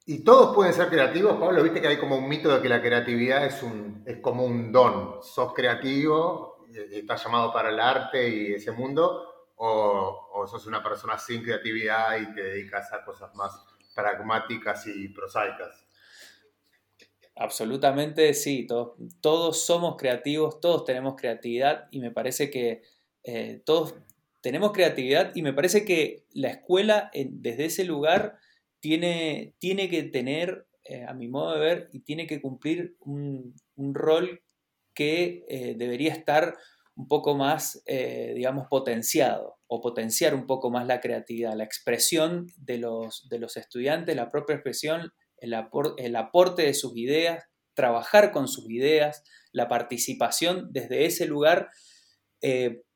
¿Y 0.05 0.24
todos 0.24 0.55
pueden 0.55 0.74
ser 0.74 0.88
creativos, 0.89 1.38
Pablo? 1.39 1.62
Viste 1.62 1.81
que 1.81 1.88
hay 1.88 2.00
como 2.00 2.17
un 2.17 2.27
mito 2.27 2.55
de 2.55 2.62
que 2.62 2.69
la 2.69 2.81
creatividad 2.81 3.46
es, 3.46 3.62
un, 3.62 4.01
es 4.08 4.17
como 4.22 4.46
un 4.46 4.72
don. 4.72 5.22
Sos 5.22 5.53
creativo, 5.53 6.65
eh, 6.74 7.00
estás 7.00 7.24
llamado 7.24 7.51
para 7.51 7.69
el 7.69 7.79
arte 7.79 8.29
y 8.29 8.53
ese 8.53 8.72
mundo, 8.72 9.28
o, 9.62 10.30
o 10.34 10.48
sos 10.48 10.66
una 10.68 10.82
persona 10.82 11.18
sin 11.18 11.44
creatividad 11.44 12.20
y 12.20 12.34
te 12.34 12.42
dedicas 12.42 12.92
a 12.94 13.04
cosas 13.04 13.34
más 13.36 13.51
pragmáticas 13.94 14.88
y 14.88 15.10
prosaicas. 15.10 15.86
Absolutamente 17.36 18.34
sí, 18.34 18.66
todos, 18.68 18.98
todos 19.22 19.66
somos 19.66 19.96
creativos, 19.98 20.60
todos 20.60 20.84
tenemos 20.84 21.16
creatividad 21.16 21.88
y 21.92 22.00
me 22.00 22.12
parece 22.12 22.50
que 22.50 22.82
eh, 23.24 23.62
todos 23.66 23.96
tenemos 24.42 24.72
creatividad 24.72 25.32
y 25.36 25.42
me 25.42 25.54
parece 25.54 25.86
que 25.86 26.25
la 26.34 26.50
escuela 26.50 27.12
desde 27.13 27.66
ese 27.66 27.84
lugar 27.84 28.38
tiene, 28.80 29.56
tiene 29.60 29.89
que 29.89 30.04
tener, 30.04 30.68
eh, 30.84 31.06
a 31.08 31.13
mi 31.13 31.28
modo 31.28 31.54
de 31.54 31.60
ver, 31.60 31.89
y 31.92 32.00
tiene 32.00 32.28
que 32.28 32.42
cumplir 32.42 32.96
un, 33.00 33.54
rol 33.78 34.42
que 34.94 35.46
eh, 35.48 35.75
debería 35.78 36.13
estar 36.13 36.58
un 37.00 37.08
poco 37.08 37.36
más, 37.36 37.82
digamos, 37.86 38.68
potenciado 38.70 39.58
o 39.68 39.79
potenciar 39.79 40.36
un 40.36 40.46
poco 40.46 40.70
más 40.70 40.86
la 40.86 41.00
creatividad, 41.00 41.56
la 41.56 41.63
expresión 41.63 42.48
de 42.58 42.77
los, 42.77 43.27
de 43.29 43.39
los 43.39 43.56
estudiantes, 43.56 44.15
la 44.15 44.29
propia 44.29 44.56
expresión, 44.56 45.13
el, 45.38 45.56
el 45.98 46.15
aporte 46.18 46.63
de 46.63 46.74
sus 46.74 46.98
ideas, 46.98 47.46
trabajar 47.74 48.32
con 48.32 48.50
sus 48.50 48.70
ideas, 48.70 49.24
la 49.53 49.70
participación 49.70 50.68
desde 50.72 51.06
ese 51.06 51.25
lugar 51.25 51.70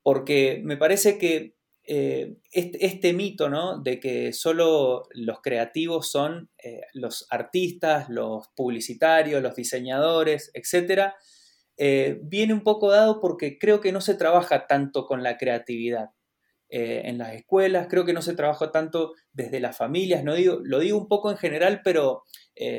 porque 0.03 0.61
me 0.63 0.77
parece 0.77 1.17
que 1.17 1.55
eh, 1.85 2.35
este, 2.51 3.13
mito 3.13 3.49
¿no? 3.49 3.81
de 3.81 3.99
que 3.99 4.31
solo 4.31 5.03
los 5.11 5.41
creativos 5.41 6.09
son 6.11 6.49
eh, 6.63 6.81
los 6.93 7.25
artistas, 7.29 8.07
los 8.09 8.47
publicitarios, 8.55 9.41
los 9.41 9.55
diseñadores, 9.55 10.51
etc., 10.53 11.13
eh, 11.85 12.19
viene 12.23 12.53
un 12.53 12.63
poco 12.63 12.91
dado 12.91 13.19
porque 13.19 13.57
creo 13.57 13.81
que 13.81 13.91
no 13.91 14.01
se 14.01 14.15
trabaja 14.15 14.67
tanto 14.67 15.05
con 15.05 15.23
la 15.23 15.37
creatividad. 15.37 16.09
en 16.75 17.19
las 17.19 17.33
escuelas, 17.33 17.87
creo 17.87 18.03
que 18.03 18.13
no 18.13 18.23
se 18.23 18.33
trabaja 18.35 18.71
tanto 18.71 19.13
desde 19.31 19.59
las 19.59 19.77
familias, 19.77 20.23
no 20.23 20.33
digo, 20.33 20.59
lo 20.63 20.79
digo 20.79 20.97
un 20.97 21.07
poco 21.07 21.29
en 21.29 21.37
general, 21.37 21.81
pero 21.83 22.23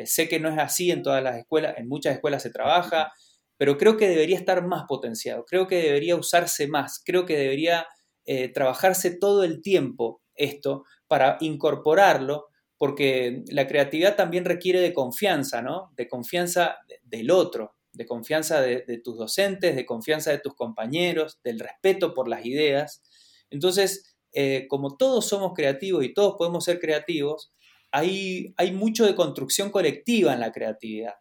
sé 0.04 0.28
que 0.28 0.40
no 0.40 0.48
es 0.48 0.58
así 0.58 0.90
en 0.90 1.02
todas 1.04 1.22
las 1.22 1.36
escuelas, 1.36 1.74
en 1.78 1.86
muchas 1.86 2.14
escuelas 2.14 2.42
se 2.42 2.50
trabaja, 2.50 3.12
pero 3.56 3.78
creo 3.78 3.96
que 3.96 4.08
debería 4.08 4.36
estar 4.36 4.66
más 4.66 4.84
potenciado, 4.88 5.44
creo 5.44 5.66
que 5.66 5.76
debería 5.76 6.16
usarse 6.16 6.66
más, 6.66 7.00
creo 7.04 7.24
que 7.24 7.36
debería 7.36 7.86
eh, 8.26 8.48
trabajarse 8.48 9.16
todo 9.16 9.44
el 9.44 9.60
tiempo 9.60 10.22
esto 10.34 10.84
para 11.06 11.36
incorporarlo, 11.40 12.46
porque 12.78 13.42
la 13.48 13.66
creatividad 13.66 14.16
también 14.16 14.44
requiere 14.44 14.80
de 14.80 14.92
confianza, 14.92 15.62
¿no? 15.62 15.92
De 15.96 16.08
confianza 16.08 16.78
del 17.02 17.30
otro, 17.30 17.73
de 17.94 18.06
confianza 18.06 18.60
de, 18.60 19.00
tus 19.02 19.16
docentes, 19.16 19.76
de 19.76 19.86
confianza 19.86 20.30
de 20.30 20.38
tus 20.38 20.54
compañeros, 20.54 21.40
del 21.42 21.60
respeto 21.60 22.12
por 22.12 22.28
las 22.28 22.44
ideas. 22.44 23.02
Entonces, 23.50 24.16
eh, 24.32 24.66
como 24.68 24.96
todos 24.96 25.26
somos 25.26 25.52
creativos 25.54 26.04
y 26.04 26.12
todos 26.12 26.34
podemos 26.36 26.64
ser 26.64 26.80
creativos, 26.80 27.52
hay, 27.92 28.52
hay 28.56 28.72
mucho 28.72 29.06
de 29.06 29.14
construcción 29.14 29.70
colectiva 29.70 30.32
en 30.32 30.40
la 30.40 30.50
creatividad. 30.50 31.14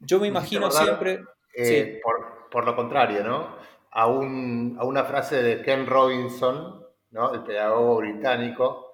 Yo 0.00 0.20
me 0.20 0.28
imagino 0.28 0.70
siempre... 0.70 1.20
Eh, 1.56 2.00
por, 2.50 2.66
lo 2.66 2.76
contrario, 2.76 3.24
¿no? 3.24 3.56
A, 3.90 4.06
una 4.06 5.04
frase 5.04 5.42
de 5.42 5.62
Ken 5.62 5.86
Robinson, 5.86 6.84
¿no? 7.10 7.32
el 7.32 7.42
pedagogo 7.44 7.96
británico, 7.96 8.92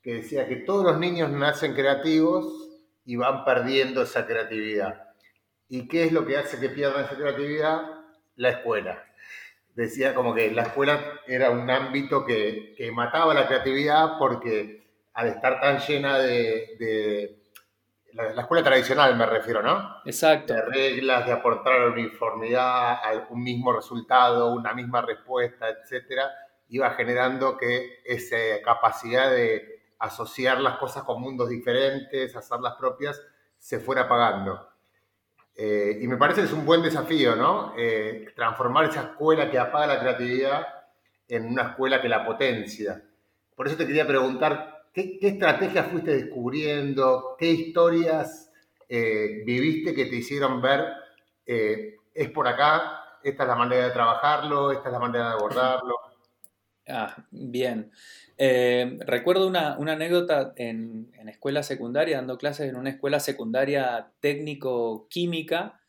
que 0.00 0.14
decía 0.14 0.46
que 0.46 0.56
todos 0.56 0.84
los 0.84 0.98
niños 0.98 1.30
nacen 1.30 1.74
creativos 1.74 2.68
y 3.04 3.16
van 3.16 3.44
perdiendo 3.44 4.02
esa 4.02 4.26
creatividad. 4.26 5.11
¿Y 5.72 5.88
qué 5.88 6.04
es 6.04 6.12
lo 6.12 6.26
que 6.26 6.36
hace 6.36 6.60
que 6.60 6.68
pierdan 6.68 7.06
esa 7.06 7.16
creatividad? 7.16 7.80
La 8.36 8.50
escuela. 8.50 9.06
Decía 9.74 10.14
como 10.14 10.34
que 10.34 10.50
la 10.50 10.64
escuela 10.64 11.00
era 11.26 11.48
un 11.48 11.70
ámbito 11.70 12.26
que, 12.26 12.76
mataba 12.92 13.32
la 13.32 13.46
creatividad 13.46 14.18
porque 14.18 14.86
al 15.14 15.28
estar 15.28 15.62
tan 15.62 15.78
llena 15.78 16.18
de 16.18 17.38
la, 18.12 18.38
escuela 18.42 18.62
tradicional 18.62 19.16
me 19.16 19.24
refiero, 19.24 19.62
¿no? 19.62 19.96
Exacto. 20.04 20.52
De 20.52 20.60
reglas, 20.60 21.24
de 21.24 21.32
aportar 21.32 21.88
uniformidad, 21.88 22.98
un 23.30 23.42
mismo 23.42 23.72
resultado, 23.72 24.52
una 24.52 24.74
misma 24.74 25.00
respuesta, 25.00 25.70
etcétera, 25.70 26.30
iba 26.68 26.90
generando 26.90 27.56
que 27.56 28.02
esa 28.04 28.36
capacidad 28.62 29.30
de 29.30 29.86
asociar 30.00 30.60
las 30.60 30.76
cosas 30.76 31.04
con 31.04 31.22
mundos 31.22 31.48
diferentes, 31.48 32.36
hacerlas 32.36 32.74
propias, 32.78 33.22
se 33.58 33.78
fuera 33.80 34.02
apagando. 34.02 34.71
Eh, 35.54 35.98
y 36.00 36.06
me 36.06 36.16
parece 36.16 36.40
que 36.40 36.46
es 36.46 36.52
un 36.52 36.64
buen 36.64 36.82
desafío, 36.82 37.36
¿no? 37.36 37.74
Eh, 37.76 38.32
transformar 38.34 38.86
esa 38.86 39.02
escuela 39.02 39.50
que 39.50 39.58
apaga 39.58 39.86
la 39.86 40.00
creatividad 40.00 40.66
en 41.28 41.46
una 41.46 41.70
escuela 41.70 42.00
que 42.00 42.08
la 42.08 42.24
potencia. 42.24 43.02
Por 43.54 43.66
eso 43.66 43.76
te 43.76 43.86
quería 43.86 44.06
preguntar 44.06 44.88
¿Qué, 44.92 45.18
estrategias 45.22 45.86
fuiste 45.86 46.14
descubriendo? 46.14 47.36
¿Qué 47.38 47.50
historias 47.50 48.52
eh, 48.88 49.42
viviste 49.46 49.94
que 49.94 50.04
te 50.06 50.16
hicieron 50.16 50.60
ver, 50.60 50.84
es 51.46 52.28
por 52.30 52.46
acá, 52.46 53.18
esta 53.22 53.44
es 53.44 53.48
la 53.48 53.56
manera 53.56 53.86
de 53.86 53.90
trabajarlo, 53.90 54.70
esta 54.70 54.88
es 54.88 54.92
la 54.92 54.98
manera 54.98 55.28
de 55.28 55.34
abordarlo? 55.34 56.11
Ah, 56.88 57.26
bien. 57.30 57.92
Eh, 58.38 58.98
recuerdo 59.00 59.46
una, 59.46 59.74
anécdota 59.74 60.52
en, 60.56 61.12
escuela 61.28 61.62
secundaria, 61.62 62.16
dando 62.16 62.38
clases 62.38 62.68
en 62.68 62.76
una 62.76 62.90
escuela 62.90 63.20
secundaria 63.20 64.12
técnico-química, 64.20 65.80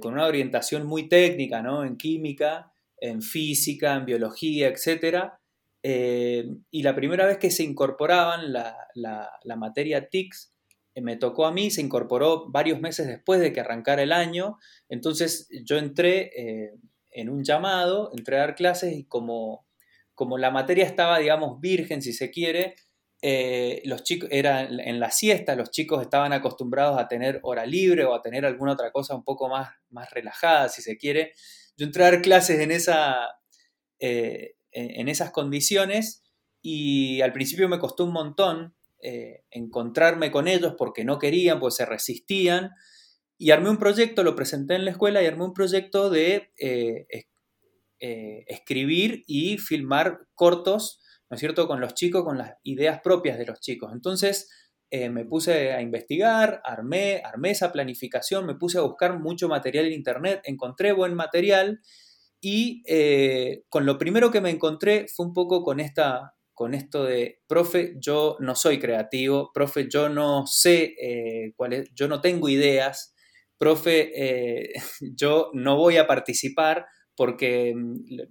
con 0.00 0.12
una 0.12 0.26
orientación 0.26 0.86
muy 0.86 1.08
técnica, 1.08 1.62
¿no? 1.62 1.84
En 1.84 1.96
química, 1.96 2.72
en 3.00 3.22
física, 3.22 3.96
en 3.96 4.04
biología, 4.04 4.68
etcétera 4.68 5.40
eh, 5.82 6.48
y 6.70 6.82
la 6.82 6.94
primera 6.94 7.26
vez 7.26 7.38
que 7.38 7.50
se 7.50 7.62
incorporaban 7.62 8.52
la, 8.52 9.56
materia 9.56 10.08
TICS, 10.08 10.52
eh, 10.94 11.00
me 11.00 11.16
tocó 11.16 11.46
a 11.46 11.52
mí, 11.52 11.70
se 11.70 11.80
incorporó 11.80 12.50
varios 12.50 12.80
meses 12.80 13.06
después 13.06 13.40
de 13.40 13.52
que 13.52 13.60
arrancara 13.60 14.02
el 14.02 14.12
año, 14.12 14.58
entonces 14.88 15.48
yo 15.64 15.78
entré 15.78 16.30
eh, 16.36 16.74
en 17.10 17.28
un 17.28 17.44
llamado, 17.44 18.10
entré 18.16 18.36
a 18.36 18.40
dar 18.40 18.54
clases 18.54 18.94
y 18.94 19.04
como, 19.04 19.66
como 20.18 20.36
la 20.36 20.50
materia 20.50 20.84
estaba, 20.84 21.20
digamos, 21.20 21.60
virgen, 21.60 22.02
si 22.02 22.12
se 22.12 22.32
quiere, 22.32 22.74
los 23.84 24.02
chicos, 24.02 24.28
era 24.32 24.62
en 24.62 24.98
la 24.98 25.12
siesta, 25.12 25.54
los 25.54 25.70
chicos 25.70 26.02
estaban 26.02 26.32
acostumbrados 26.32 26.98
a 26.98 27.06
tener 27.06 27.38
hora 27.44 27.64
libre 27.64 28.04
o 28.04 28.14
a 28.14 28.20
tener 28.20 28.44
alguna 28.44 28.72
otra 28.72 28.90
cosa 28.90 29.14
un 29.14 29.22
poco 29.22 29.48
más, 29.48 29.70
más 29.90 30.10
relajada, 30.10 30.68
si 30.68 30.82
se 30.82 30.96
quiere. 30.96 31.34
Yo 31.76 31.86
entré 31.86 32.04
a 32.04 32.10
dar 32.10 32.20
clases 32.20 32.58
en 32.58 32.72
esa, 32.72 33.28
en, 34.00 35.08
esas 35.08 35.30
condiciones 35.30 36.24
y 36.60 37.20
al 37.20 37.32
principio 37.32 37.68
me 37.68 37.78
costó 37.78 38.04
un 38.04 38.12
montón 38.12 38.74
eh, 39.00 39.44
encontrarme 39.50 40.32
con 40.32 40.48
ellos 40.48 40.74
porque 40.76 41.04
no 41.04 41.20
querían, 41.20 41.60
pues 41.60 41.76
se 41.76 41.86
resistían. 41.86 42.72
Y 43.36 43.52
armé 43.52 43.70
un 43.70 43.78
proyecto, 43.78 44.24
lo 44.24 44.34
presenté 44.34 44.74
en 44.74 44.84
la 44.84 44.90
escuela 44.90 45.22
y 45.22 45.26
armé 45.26 45.44
un 45.44 45.54
proyecto 45.54 46.10
de 46.10 46.50
eh, 48.00 48.38
eh, 48.38 48.44
escribir 48.48 49.24
y 49.26 49.58
filmar 49.58 50.20
cortos, 50.34 51.00
¿no 51.30 51.34
es 51.34 51.40
cierto?, 51.40 51.66
con 51.66 51.80
los 51.80 51.94
chicos, 51.94 52.24
con 52.24 52.38
las 52.38 52.54
ideas 52.62 53.00
propias 53.02 53.38
de 53.38 53.46
los 53.46 53.60
chicos. 53.60 53.92
Entonces 53.92 54.50
me 54.90 55.26
puse 55.26 55.72
a 55.74 55.82
investigar, 55.82 56.62
armé, 56.64 57.20
armé 57.22 57.50
esa 57.50 57.72
planificación, 57.72 58.46
me 58.46 58.54
puse 58.54 58.78
a 58.78 58.80
buscar 58.80 59.20
mucho 59.20 59.46
material 59.46 59.84
en 59.84 59.92
internet, 59.92 60.40
encontré 60.44 60.92
buen 60.92 61.12
material 61.12 61.80
y 62.40 62.82
eh, 62.86 63.64
con 63.68 63.84
lo 63.84 63.98
primero 63.98 64.30
que 64.30 64.40
me 64.40 64.50
encontré 64.50 65.06
fue 65.14 65.26
un 65.26 65.32
poco 65.32 65.64
con, 65.64 65.80
esta, 65.80 66.34
con 66.54 66.74
esto 66.74 67.04
de, 67.04 67.40
profe, 67.48 67.96
yo 67.98 68.36
no 68.40 68.54
soy 68.54 68.78
creativo, 68.78 69.50
profe, 69.52 69.88
yo 69.88 70.08
no 70.08 70.46
sé 70.46 70.94
eh, 71.02 71.54
yo 71.94 72.08
no 72.08 72.20
tengo 72.20 72.48
ideas, 72.48 73.14
profe, 73.58 74.12
eh, 74.14 74.72
yo 75.16 75.50
no 75.52 75.76
voy 75.76 75.96
a 75.96 76.06
participar 76.06 76.86
porque 77.18 77.74
mm, 77.76 78.22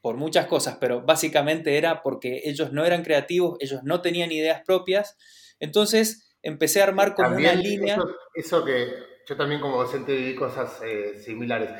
por 0.00 0.16
muchas 0.16 0.46
cosas, 0.46 0.78
pero 0.80 1.02
básicamente 1.02 1.78
era 1.78 2.02
porque 2.02 2.40
ellos 2.44 2.72
no 2.72 2.84
eran 2.84 3.04
creativos, 3.04 3.56
ellos 3.60 3.82
no 3.84 4.00
tenían 4.00 4.32
ideas 4.32 4.62
propias. 4.66 5.16
Entonces 5.60 6.36
empecé 6.42 6.80
a 6.80 6.84
armar 6.84 7.14
como 7.14 7.36
una 7.36 7.54
línea. 7.54 7.98
Eso, 8.34 8.64
que 8.64 8.88
yo 9.28 9.36
también 9.36 9.60
como 9.60 9.76
docente 9.76 10.16
viví 10.16 10.34
cosas 10.34 10.80
similares 11.22 11.70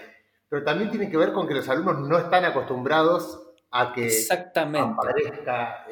pero 0.50 0.64
también 0.64 0.90
tiene 0.90 1.08
que 1.08 1.16
ver 1.16 1.32
con 1.32 1.46
que 1.46 1.54
los 1.54 1.68
alumnos 1.68 2.08
no 2.08 2.18
están 2.18 2.44
acostumbrados 2.44 3.40
a 3.70 3.92
que 3.92 4.10
aparezca, 4.32 5.86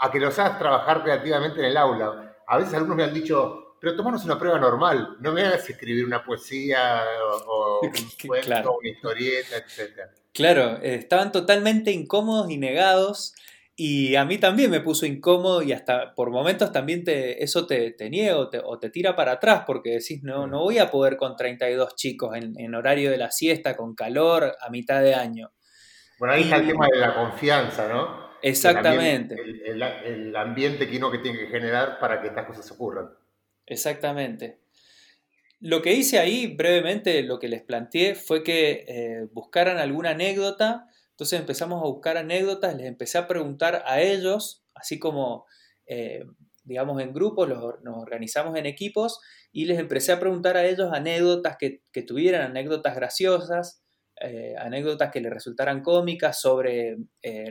a 0.00 0.10
que 0.12 0.20
los 0.20 0.38
hagas 0.38 0.58
trabajar 0.58 1.02
creativamente 1.02 1.60
en 1.60 1.66
el 1.66 1.76
aula. 1.78 2.36
A 2.46 2.58
veces 2.58 2.74
alumnos 2.74 2.98
me 2.98 3.04
han 3.04 3.14
dicho, 3.14 3.63
pero 3.84 3.96
tomanos 3.96 4.24
una 4.24 4.38
prueba 4.38 4.58
normal, 4.58 5.16
no 5.20 5.32
me 5.32 5.42
hagas 5.42 5.68
escribir 5.68 6.06
una 6.06 6.24
poesía 6.24 7.04
o, 7.46 7.80
un 7.82 7.90
cuento, 8.26 8.78
una 8.78 8.88
historieta, 8.88 9.58
etc. 9.58 10.08
Claro, 10.32 10.78
estaban 10.82 11.30
totalmente 11.30 11.90
incómodos 11.90 12.50
y 12.50 12.56
negados 12.56 13.34
y 13.76 14.16
a 14.16 14.24
mí 14.24 14.38
también 14.38 14.70
me 14.70 14.80
puso 14.80 15.04
incómodo 15.04 15.60
y 15.60 15.72
hasta 15.72 16.14
por 16.14 16.30
momentos 16.30 16.72
también 16.72 17.04
te, 17.04 17.44
eso 17.44 17.66
te, 17.66 17.90
te 17.90 18.08
niega 18.08 18.38
o 18.38 18.78
te, 18.78 18.88
tira 18.88 19.14
para 19.14 19.32
atrás 19.32 19.64
porque 19.66 19.90
decís, 19.90 20.22
no, 20.22 20.46
no 20.46 20.60
voy 20.60 20.78
a 20.78 20.90
poder 20.90 21.18
con 21.18 21.36
32 21.36 21.94
chicos 21.94 22.34
en, 22.36 22.74
horario 22.74 23.10
de 23.10 23.18
la 23.18 23.30
siesta, 23.30 23.76
con 23.76 23.94
calor, 23.94 24.56
a 24.60 24.70
mitad 24.70 25.02
de 25.02 25.14
año. 25.14 25.52
Bueno, 26.18 26.34
ahí 26.34 26.44
está 26.44 26.56
el 26.56 26.68
tema 26.68 26.86
de 26.90 27.00
la 27.00 27.14
confianza, 27.14 27.86
¿no? 27.86 28.24
Exactamente. 28.40 29.36
El, 29.66 30.36
ambiente 30.36 30.88
que 30.88 30.96
uno 30.96 31.10
que 31.10 31.18
tiene 31.18 31.38
que 31.38 31.46
generar 31.48 31.98
para 31.98 32.20
que 32.20 32.28
estas 32.28 32.46
cosas 32.46 32.70
ocurran. 32.70 33.10
Exactamente. 33.66 34.60
Lo 35.60 35.80
que 35.80 35.94
hice 35.94 36.18
ahí, 36.18 36.46
brevemente, 36.48 37.22
lo 37.22 37.38
que 37.38 37.48
les 37.48 37.62
planteé 37.62 38.14
fue 38.14 38.42
que 38.44 38.84
eh, 38.86 39.28
buscaran 39.32 39.78
alguna 39.78 40.10
anécdota. 40.10 40.86
Entonces 41.12 41.40
empezamos 41.40 41.80
a 41.82 41.86
buscar 41.86 42.16
anécdotas, 42.18 42.76
les 42.76 42.86
empecé 42.86 43.18
a 43.18 43.26
preguntar 43.26 43.82
a 43.86 44.00
ellos, 44.02 44.64
así 44.74 44.98
como, 44.98 45.46
eh, 45.86 46.24
digamos, 46.64 47.00
en 47.00 47.14
grupos, 47.14 47.48
nos 47.48 47.96
organizamos 47.96 48.58
en 48.58 48.66
equipos 48.66 49.20
y 49.52 49.64
les 49.66 49.78
empecé 49.78 50.12
a 50.12 50.20
preguntar 50.20 50.56
a 50.56 50.66
ellos 50.66 50.90
anécdotas 50.92 51.56
que, 51.58 51.80
tuvieran, 52.02 52.42
anécdotas 52.42 52.96
graciosas, 52.96 53.82
eh, 54.20 54.54
anécdotas 54.58 55.10
que 55.12 55.20
le 55.20 55.30
resultaran 55.30 55.82
cómicas 55.82 56.40
sobre 56.40 56.96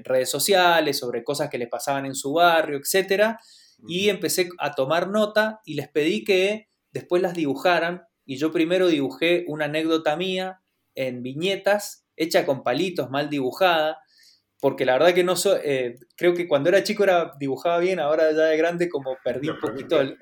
redes 0.03 0.29
sociales, 0.29 0.99
sobre 0.99 1.23
cosas 1.23 1.49
que 1.49 1.57
le 1.57 1.67
pasaban 1.67 2.05
en 2.05 2.15
su 2.15 2.33
barrio, 2.33 2.77
etc. 2.79 3.37
Y 3.87 4.09
empecé 4.09 4.49
a 4.59 4.73
tomar 4.73 5.09
nota 5.09 5.61
y 5.65 5.75
les 5.75 5.89
pedí 5.89 6.23
que 6.23 6.69
después 6.91 7.21
las 7.21 7.33
dibujaran. 7.33 8.03
Y 8.25 8.37
yo 8.37 8.51
primero 8.51 8.87
dibujé 8.87 9.43
una 9.47 9.65
anécdota 9.65 10.15
mía 10.15 10.61
en 10.95 11.23
viñetas, 11.23 12.05
hecha 12.15 12.45
con 12.45 12.63
palitos, 12.63 13.09
mal 13.09 13.29
dibujada, 13.29 13.99
porque 14.63 14.85
la 14.85 14.93
verdad 14.93 15.13
que 15.13 15.25
no 15.25 15.35
soy, 15.35 15.59
eh, 15.65 15.99
creo 16.15 16.33
que 16.33 16.47
cuando 16.47 16.69
era 16.69 16.83
chico 16.83 17.03
era, 17.03 17.33
dibujaba 17.37 17.79
bien, 17.79 17.99
ahora 17.99 18.31
ya 18.31 18.45
de 18.45 18.55
grande 18.55 18.87
como 18.87 19.17
perdí 19.21 19.49
un 19.49 19.59
poquito 19.59 19.99
el, 19.99 20.17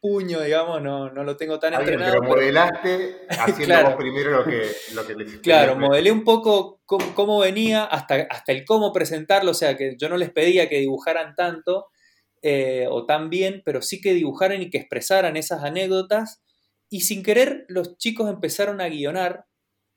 puño, 0.00 0.40
digamos, 0.40 0.82
no, 0.82 1.12
no, 1.12 1.22
lo 1.22 1.36
tengo 1.36 1.60
tan 1.60 1.74
entrenado. 1.74 2.10
Pero 2.10 2.24
modelaste 2.24 3.18
haciendo 3.28 3.96
primero 3.96 4.32
lo 4.32 4.44
que, 4.44 4.68
lo 4.94 5.06
que 5.06 5.40
Claro, 5.42 5.76
modelé 5.76 6.10
un 6.10 6.24
poco 6.24 6.82
cómo, 6.86 7.38
venía, 7.38 7.84
hasta, 7.84 8.26
hasta 8.28 8.50
el 8.50 8.64
cómo 8.64 8.92
presentarlo, 8.92 9.52
o 9.52 9.54
sea, 9.54 9.76
que 9.76 9.94
yo 9.96 10.08
no 10.08 10.16
les 10.16 10.30
pedía 10.30 10.68
que 10.68 10.80
dibujaran 10.80 11.36
tanto 11.36 11.86
eh, 12.42 12.86
o 12.90 13.06
tan 13.06 13.30
bien, 13.30 13.62
pero 13.64 13.82
sí 13.82 14.00
que 14.00 14.14
dibujaran 14.14 14.62
y 14.62 14.70
que 14.70 14.78
expresaran 14.78 15.36
esas 15.36 15.62
anécdotas, 15.62 16.42
y 16.90 17.02
sin 17.02 17.22
querer 17.22 17.64
los 17.68 17.96
chicos 17.96 18.28
empezaron 18.28 18.80
a 18.80 18.88
guionar 18.88 19.46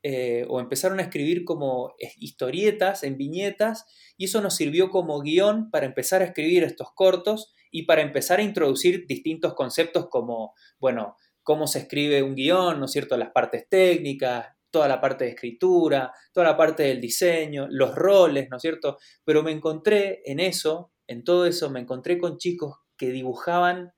eh, 0.04 0.46
o 0.50 0.60
empezaron 0.60 1.00
a 1.00 1.02
escribir 1.02 1.44
como 1.46 1.96
historietas 2.18 3.04
en 3.04 3.18
viñetas 3.18 3.86
y 4.18 4.26
eso 4.26 4.40
nos 4.40 4.56
sirvió 4.56 4.92
como 4.92 5.20
guion 5.20 5.72
para 5.72 5.88
empezar 5.88 6.22
a 6.22 6.26
escribir 6.26 6.64
estos 6.64 6.90
cortos 6.94 7.54
y 7.72 7.84
para 7.88 8.04
empezar 8.04 8.40
a 8.40 8.44
introducir 8.44 9.08
distintos 9.08 9.56
conceptos 9.56 10.08
como, 10.10 10.54
bueno, 10.80 11.16
cómo 11.42 11.66
se 11.66 11.80
escribe 11.80 12.22
un 12.22 12.36
guion, 12.36 12.80
¿no 12.80 12.86
es 12.86 12.92
cierto?, 12.92 13.18
las 13.18 13.32
partes 13.32 13.68
técnicas, 13.68 14.48
toda 14.70 14.88
la 14.88 15.02
parte 15.02 15.24
de 15.24 15.32
escritura, 15.32 16.14
toda 16.32 16.48
la 16.48 16.58
parte 16.58 16.84
del 16.84 17.02
diseño, 17.02 17.68
los 17.70 17.96
roles, 17.96 18.48
¿no 18.50 18.58
es 18.58 18.62
cierto? 18.62 18.98
Pero 19.24 19.42
me 19.42 19.52
encontré 19.52 20.22
en 20.26 20.40
eso, 20.40 20.92
en 21.08 21.24
todo 21.24 21.46
eso, 21.46 21.70
me 21.70 21.80
encontré 21.80 22.18
con 22.18 22.38
chicos 22.38 22.78
que 22.98 23.10
dibujaban 23.10 23.94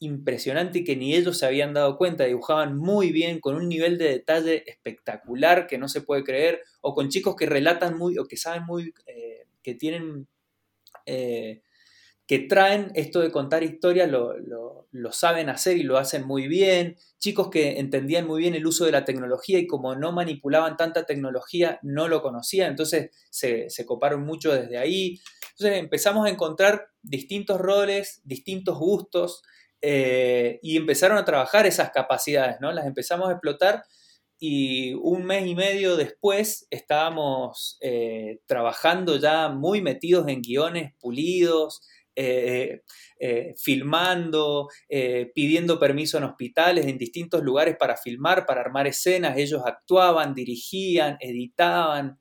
impresionante 0.00 0.80
y 0.80 0.84
que 0.84 0.96
ni 0.96 1.14
ellos 1.14 1.38
se 1.38 1.46
habían 1.46 1.74
dado 1.74 1.96
cuenta, 1.96 2.24
dibujaban 2.24 2.76
muy 2.76 3.10
bien, 3.10 3.40
con 3.40 3.56
un 3.56 3.68
nivel 3.68 3.98
de 3.98 4.10
detalle 4.10 4.62
espectacular 4.66 5.66
que 5.66 5.78
no 5.78 5.88
se 5.88 6.02
puede 6.02 6.24
creer, 6.24 6.62
o 6.80 6.94
con 6.94 7.08
chicos 7.08 7.34
que 7.36 7.46
relatan 7.46 7.98
muy, 7.98 8.18
o 8.18 8.26
que 8.26 8.36
saben 8.36 8.64
muy, 8.64 8.94
eh, 9.06 9.46
que 9.62 9.74
tienen, 9.74 10.28
eh, 11.06 11.62
que 12.26 12.40
traen 12.40 12.92
esto 12.94 13.20
de 13.20 13.32
contar 13.32 13.64
historias, 13.64 14.08
lo, 14.10 14.86
saben 15.12 15.48
hacer 15.48 15.78
y 15.78 15.82
lo 15.82 15.98
hacen 15.98 16.26
muy 16.26 16.46
bien, 16.46 16.96
chicos 17.18 17.48
que 17.50 17.80
entendían 17.80 18.26
muy 18.26 18.42
bien 18.42 18.54
el 18.54 18.66
uso 18.66 18.84
de 18.84 18.92
la 18.92 19.04
tecnología 19.04 19.58
y 19.58 19.66
como 19.66 19.96
no 19.96 20.12
manipulaban 20.12 20.76
tanta 20.76 21.06
tecnología, 21.06 21.80
no 21.82 22.06
lo 22.06 22.22
conocían, 22.22 22.70
entonces 22.70 23.10
se, 23.30 23.68
se 23.70 23.86
coparon 23.86 24.22
mucho 24.22 24.52
desde 24.52 24.78
ahí. 24.78 25.20
Entonces 25.58 25.80
empezamos 25.80 26.24
a 26.24 26.30
encontrar 26.30 26.88
distintos 27.02 27.60
roles, 27.60 28.20
distintos 28.24 28.78
gustos, 28.78 29.42
eh, 29.80 30.58
y 30.62 30.76
empezaron 30.76 31.18
a 31.18 31.24
trabajar 31.24 31.66
esas 31.66 31.90
capacidades, 31.90 32.56
¿no? 32.60 32.72
Las 32.72 32.86
empezamos 32.86 33.28
a 33.28 33.32
explotar 33.32 33.84
y 34.38 34.94
un 34.94 35.24
mes 35.24 35.46
y 35.46 35.56
medio 35.56 35.96
después 35.96 36.66
estábamos 36.70 37.76
eh, 37.80 38.38
trabajando 38.46 39.16
ya 39.16 39.48
muy 39.48 39.80
metidos 39.82 40.28
en 40.28 40.42
guiones 40.42 40.92
pulidos, 41.00 41.82
eh, 42.14 42.82
filmando, 43.56 44.68
pidiendo 45.34 45.78
permiso 45.78 46.18
en 46.18 46.24
hospitales, 46.24 46.86
en 46.86 46.98
distintos 46.98 47.42
lugares 47.44 47.76
para 47.78 47.96
filmar, 47.96 48.46
para 48.46 48.60
armar 48.60 48.88
escenas, 48.88 49.36
ellos 49.38 49.62
actuaban, 49.64 50.34
dirigían, 50.34 51.16
editaban. 51.20 52.18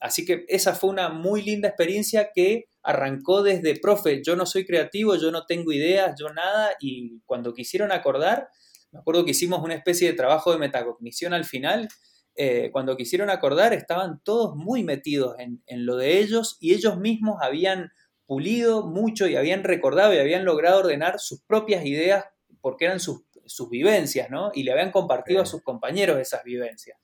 Así 0.00 0.24
que 0.24 0.44
esa 0.48 0.74
fue 0.74 0.90
una 0.90 1.08
muy 1.08 1.42
linda 1.42 1.68
experiencia 1.68 2.30
que 2.34 2.66
arrancó 2.82 3.42
desde, 3.42 3.78
profe, 3.78 4.22
yo 4.24 4.36
no 4.36 4.46
soy 4.46 4.64
creativo, 4.64 5.16
yo 5.16 5.30
no 5.30 5.46
tengo 5.46 5.72
ideas, 5.72 6.14
yo 6.18 6.32
nada, 6.32 6.70
y 6.80 7.20
cuando 7.26 7.52
quisieron 7.52 7.92
acordar, 7.92 8.48
me 8.92 9.00
acuerdo 9.00 9.24
que 9.24 9.32
hicimos 9.32 9.60
una 9.62 9.74
especie 9.74 10.08
de 10.08 10.16
trabajo 10.16 10.52
de 10.52 10.58
metacognición 10.58 11.34
al 11.34 11.44
final, 11.44 11.88
eh, 12.40 12.70
cuando 12.72 12.96
quisieron 12.96 13.30
acordar 13.30 13.74
estaban 13.74 14.20
todos 14.22 14.54
muy 14.54 14.84
metidos 14.84 15.34
en, 15.40 15.60
lo 15.84 15.96
de 15.96 16.20
ellos 16.20 16.56
y 16.60 16.72
ellos 16.72 16.96
mismos 16.96 17.38
habían 17.42 17.90
pulido 18.26 18.86
mucho 18.86 19.26
y 19.26 19.34
habían 19.34 19.64
recordado 19.64 20.14
y 20.14 20.18
habían 20.18 20.44
logrado 20.44 20.78
ordenar 20.78 21.18
sus 21.18 21.42
propias 21.42 21.84
ideas 21.84 22.26
porque 22.60 22.84
eran 22.84 23.00
sus, 23.00 23.24
vivencias, 23.68 24.30
¿no? 24.30 24.52
Y 24.54 24.62
le 24.62 24.70
habían 24.70 24.92
compartido 24.92 25.42
a 25.42 25.46
sus 25.46 25.62
compañeros 25.62 26.20
esas 26.20 26.44
vivencias. 26.44 26.96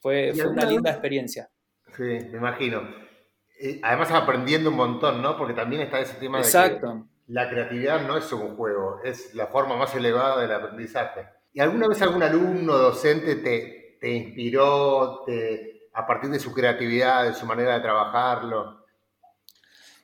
Fue, 0.00 0.32
fue 0.34 0.48
una 0.48 0.64
linda 0.64 0.90
experiencia. 0.90 1.50
Sí, 1.96 2.02
me 2.02 2.38
imagino. 2.38 2.82
Eh, 3.60 3.78
además 3.82 4.10
aprendiendo 4.12 4.70
un 4.70 4.76
montón, 4.76 5.20
¿no? 5.20 5.36
Porque 5.36 5.52
también 5.52 5.82
está 5.82 6.00
ese 6.00 6.14
tema 6.14 6.40
de 6.40 6.50
que 6.50 6.80
la 7.28 7.48
creatividad 7.48 8.06
no 8.06 8.16
es 8.16 8.32
un 8.32 8.56
juego, 8.56 9.00
es 9.04 9.34
la 9.34 9.48
forma 9.48 9.76
más 9.76 9.94
elevada 9.94 10.40
del 10.40 10.52
aprendizaje. 10.52 11.26
¿Y 11.52 11.60
alguna 11.60 11.86
vez 11.86 12.00
algún 12.00 12.22
alumno, 12.22 12.76
docente 12.76 13.36
te, 13.36 13.98
te 14.00 14.10
inspiró 14.10 15.24
a 15.92 16.06
partir 16.06 16.30
de 16.30 16.40
su 16.40 16.52
creatividad, 16.52 17.24
de 17.24 17.34
su 17.34 17.44
manera 17.46 17.74
de 17.74 17.80
trabajarlo? 17.80 18.86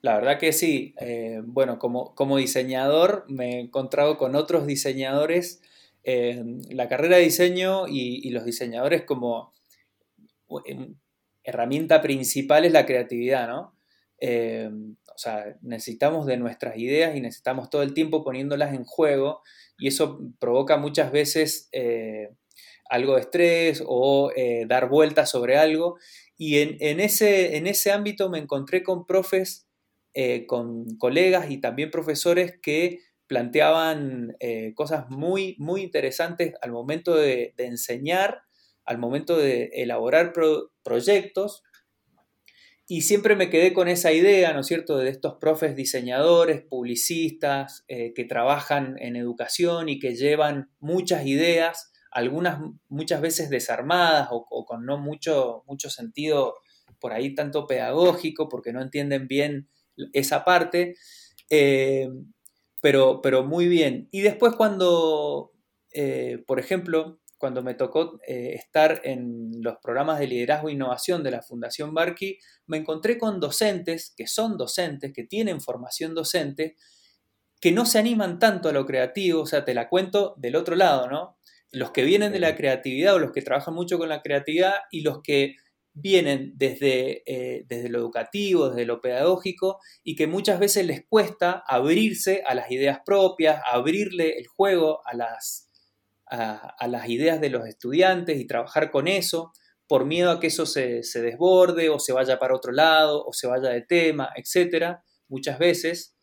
La 0.02 0.14
verdad 0.16 0.38
que 0.38 0.52
sí. 0.52 0.94
Eh, 1.00 1.40
bueno, 1.44 1.78
como, 1.78 2.14
como 2.14 2.36
diseñador 2.36 3.24
me 3.28 3.56
he 3.56 3.60
encontrado 3.60 4.18
con 4.18 4.36
otros 4.36 4.66
diseñadores. 4.66 5.62
la 6.04 6.88
carrera 6.88 7.16
de 7.16 7.22
diseño 7.22 7.88
y, 7.88 8.20
y 8.22 8.30
los 8.30 8.44
diseñadores 8.44 9.02
como 9.02 9.55
herramienta 11.42 12.02
principal 12.02 12.64
es 12.64 12.72
la 12.72 12.86
creatividad, 12.86 13.48
¿no? 13.48 13.76
Eh, 14.20 14.70
o 15.14 15.18
sea, 15.18 15.56
necesitamos 15.62 16.26
de 16.26 16.36
nuestras 16.36 16.76
ideas 16.76 17.16
y 17.16 17.20
necesitamos 17.20 17.70
todo 17.70 17.82
el 17.82 17.94
tiempo 17.94 18.24
poniéndolas 18.24 18.74
en 18.74 18.84
juego 18.84 19.42
y 19.78 19.88
eso 19.88 20.20
provoca 20.38 20.76
muchas 20.76 21.12
veces 21.12 21.68
eh, 21.72 22.30
algo 22.88 23.14
de 23.14 23.22
estrés 23.22 23.82
o 23.86 24.30
eh, 24.36 24.64
dar 24.68 24.88
vueltas 24.88 25.30
sobre 25.30 25.56
algo. 25.56 25.98
Y 26.38 26.58
en, 26.58 27.00
ese, 27.00 27.56
en 27.56 27.66
ese 27.66 27.92
ámbito 27.92 28.28
me 28.28 28.38
encontré 28.38 28.82
con 28.82 29.06
profes, 29.06 29.66
con 30.46 30.84
colegas 30.98 31.50
y 31.50 31.58
también 31.58 31.90
profesores 31.90 32.58
que 32.60 33.00
planteaban 33.26 34.36
cosas 34.74 35.08
muy, 35.08 35.56
muy 35.58 35.80
interesantes 35.80 36.52
al 36.60 36.72
momento 36.72 37.14
de, 37.14 37.54
de 37.56 37.66
enseñar 37.66 38.45
al 38.86 38.98
momento 38.98 39.36
de 39.36 39.70
elaborar 39.74 40.32
proyectos. 40.82 41.62
Y 42.88 43.02
siempre 43.02 43.34
me 43.34 43.50
quedé 43.50 43.72
con 43.72 43.88
esa 43.88 44.12
idea, 44.12 44.52
¿no 44.52 44.60
es 44.60 44.66
cierto?, 44.68 44.96
de 44.96 45.10
estos 45.10 45.34
profes 45.40 45.74
diseñadores, 45.74 46.62
publicistas, 46.62 47.84
eh, 47.88 48.14
que 48.14 48.24
trabajan 48.24 48.94
en 49.00 49.16
educación 49.16 49.88
y 49.88 49.98
que 49.98 50.14
llevan 50.14 50.70
muchas 50.78 51.26
ideas, 51.26 51.92
algunas 52.12 52.60
muchas 52.88 53.20
veces 53.20 53.50
desarmadas 53.50 54.28
o, 54.30 54.64
con 54.64 54.86
no 54.86 54.98
mucho, 54.98 55.64
mucho 55.66 55.90
sentido 55.90 56.54
por 57.00 57.12
ahí 57.12 57.34
tanto 57.34 57.66
pedagógico, 57.66 58.48
porque 58.48 58.72
no 58.72 58.80
entienden 58.80 59.26
bien 59.26 59.68
esa 60.12 60.44
parte, 60.44 60.94
eh, 61.50 62.08
pero, 62.80 63.20
pero 63.20 63.44
muy 63.44 63.66
bien. 63.66 64.08
Y 64.12 64.20
después 64.20 64.54
cuando, 64.54 65.52
eh, 65.92 66.44
por 66.46 66.60
ejemplo, 66.60 67.18
cuando 67.38 67.62
me 67.62 67.74
tocó 67.74 68.18
eh, 68.26 68.54
estar 68.54 69.00
en 69.04 69.50
los 69.60 69.76
programas 69.82 70.18
de 70.18 70.26
liderazgo 70.26 70.68
e 70.68 70.72
innovación 70.72 71.22
de 71.22 71.30
la 71.30 71.42
Fundación 71.42 71.92
Barkey, 71.94 72.38
me 72.66 72.78
encontré 72.78 73.18
con 73.18 73.40
docentes 73.40 74.12
que 74.16 74.26
son 74.26 74.56
docentes, 74.56 75.12
que 75.12 75.24
tienen 75.24 75.60
formación 75.60 76.14
docente, 76.14 76.76
que 77.60 77.72
no 77.72 77.86
se 77.86 77.98
animan 77.98 78.38
tanto 78.38 78.68
a 78.68 78.72
lo 78.72 78.86
creativo, 78.86 79.42
o 79.42 79.46
sea, 79.46 79.64
te 79.64 79.74
la 79.74 79.88
cuento 79.88 80.34
del 80.38 80.56
otro 80.56 80.76
lado, 80.76 81.08
¿no? 81.08 81.38
Los 81.72 81.90
que 81.90 82.04
vienen 82.04 82.32
de 82.32 82.40
la 82.40 82.56
creatividad 82.56 83.14
o 83.14 83.18
los 83.18 83.32
que 83.32 83.42
trabajan 83.42 83.74
mucho 83.74 83.98
con 83.98 84.08
la 84.08 84.22
creatividad 84.22 84.74
y 84.90 85.02
los 85.02 85.20
que 85.22 85.56
vienen 85.92 86.52
desde, 86.56 87.22
eh, 87.26 87.64
desde 87.66 87.88
lo 87.88 87.98
educativo, 87.98 88.68
desde 88.68 88.84
lo 88.84 89.00
pedagógico, 89.00 89.80
y 90.04 90.14
que 90.14 90.26
muchas 90.26 90.60
veces 90.60 90.86
les 90.86 91.06
cuesta 91.06 91.64
abrirse 91.66 92.42
a 92.46 92.54
las 92.54 92.70
ideas 92.70 93.00
propias, 93.04 93.62
abrirle 93.66 94.38
el 94.38 94.46
juego 94.46 95.00
a 95.06 95.16
las, 95.16 95.65
a, 96.28 96.86
las 96.88 97.08
ideas 97.08 97.40
de 97.40 97.50
los 97.50 97.66
estudiantes 97.66 98.38
y 98.38 98.46
trabajar 98.46 98.90
con 98.90 99.08
eso, 99.08 99.52
por 99.86 100.04
miedo 100.04 100.30
a 100.30 100.40
que 100.40 100.48
eso 100.48 100.66
se, 100.66 101.02
desborde 101.14 101.88
o 101.88 101.98
se 102.00 102.12
vaya 102.12 102.38
para 102.38 102.54
otro 102.54 102.72
lado 102.72 103.24
o 103.24 103.32
se 103.32 103.46
vaya 103.46 103.68
de 103.70 103.82
tema, 103.82 104.30
etcétera, 104.34 105.04
muchas 105.28 105.58
veces. 105.58 106.16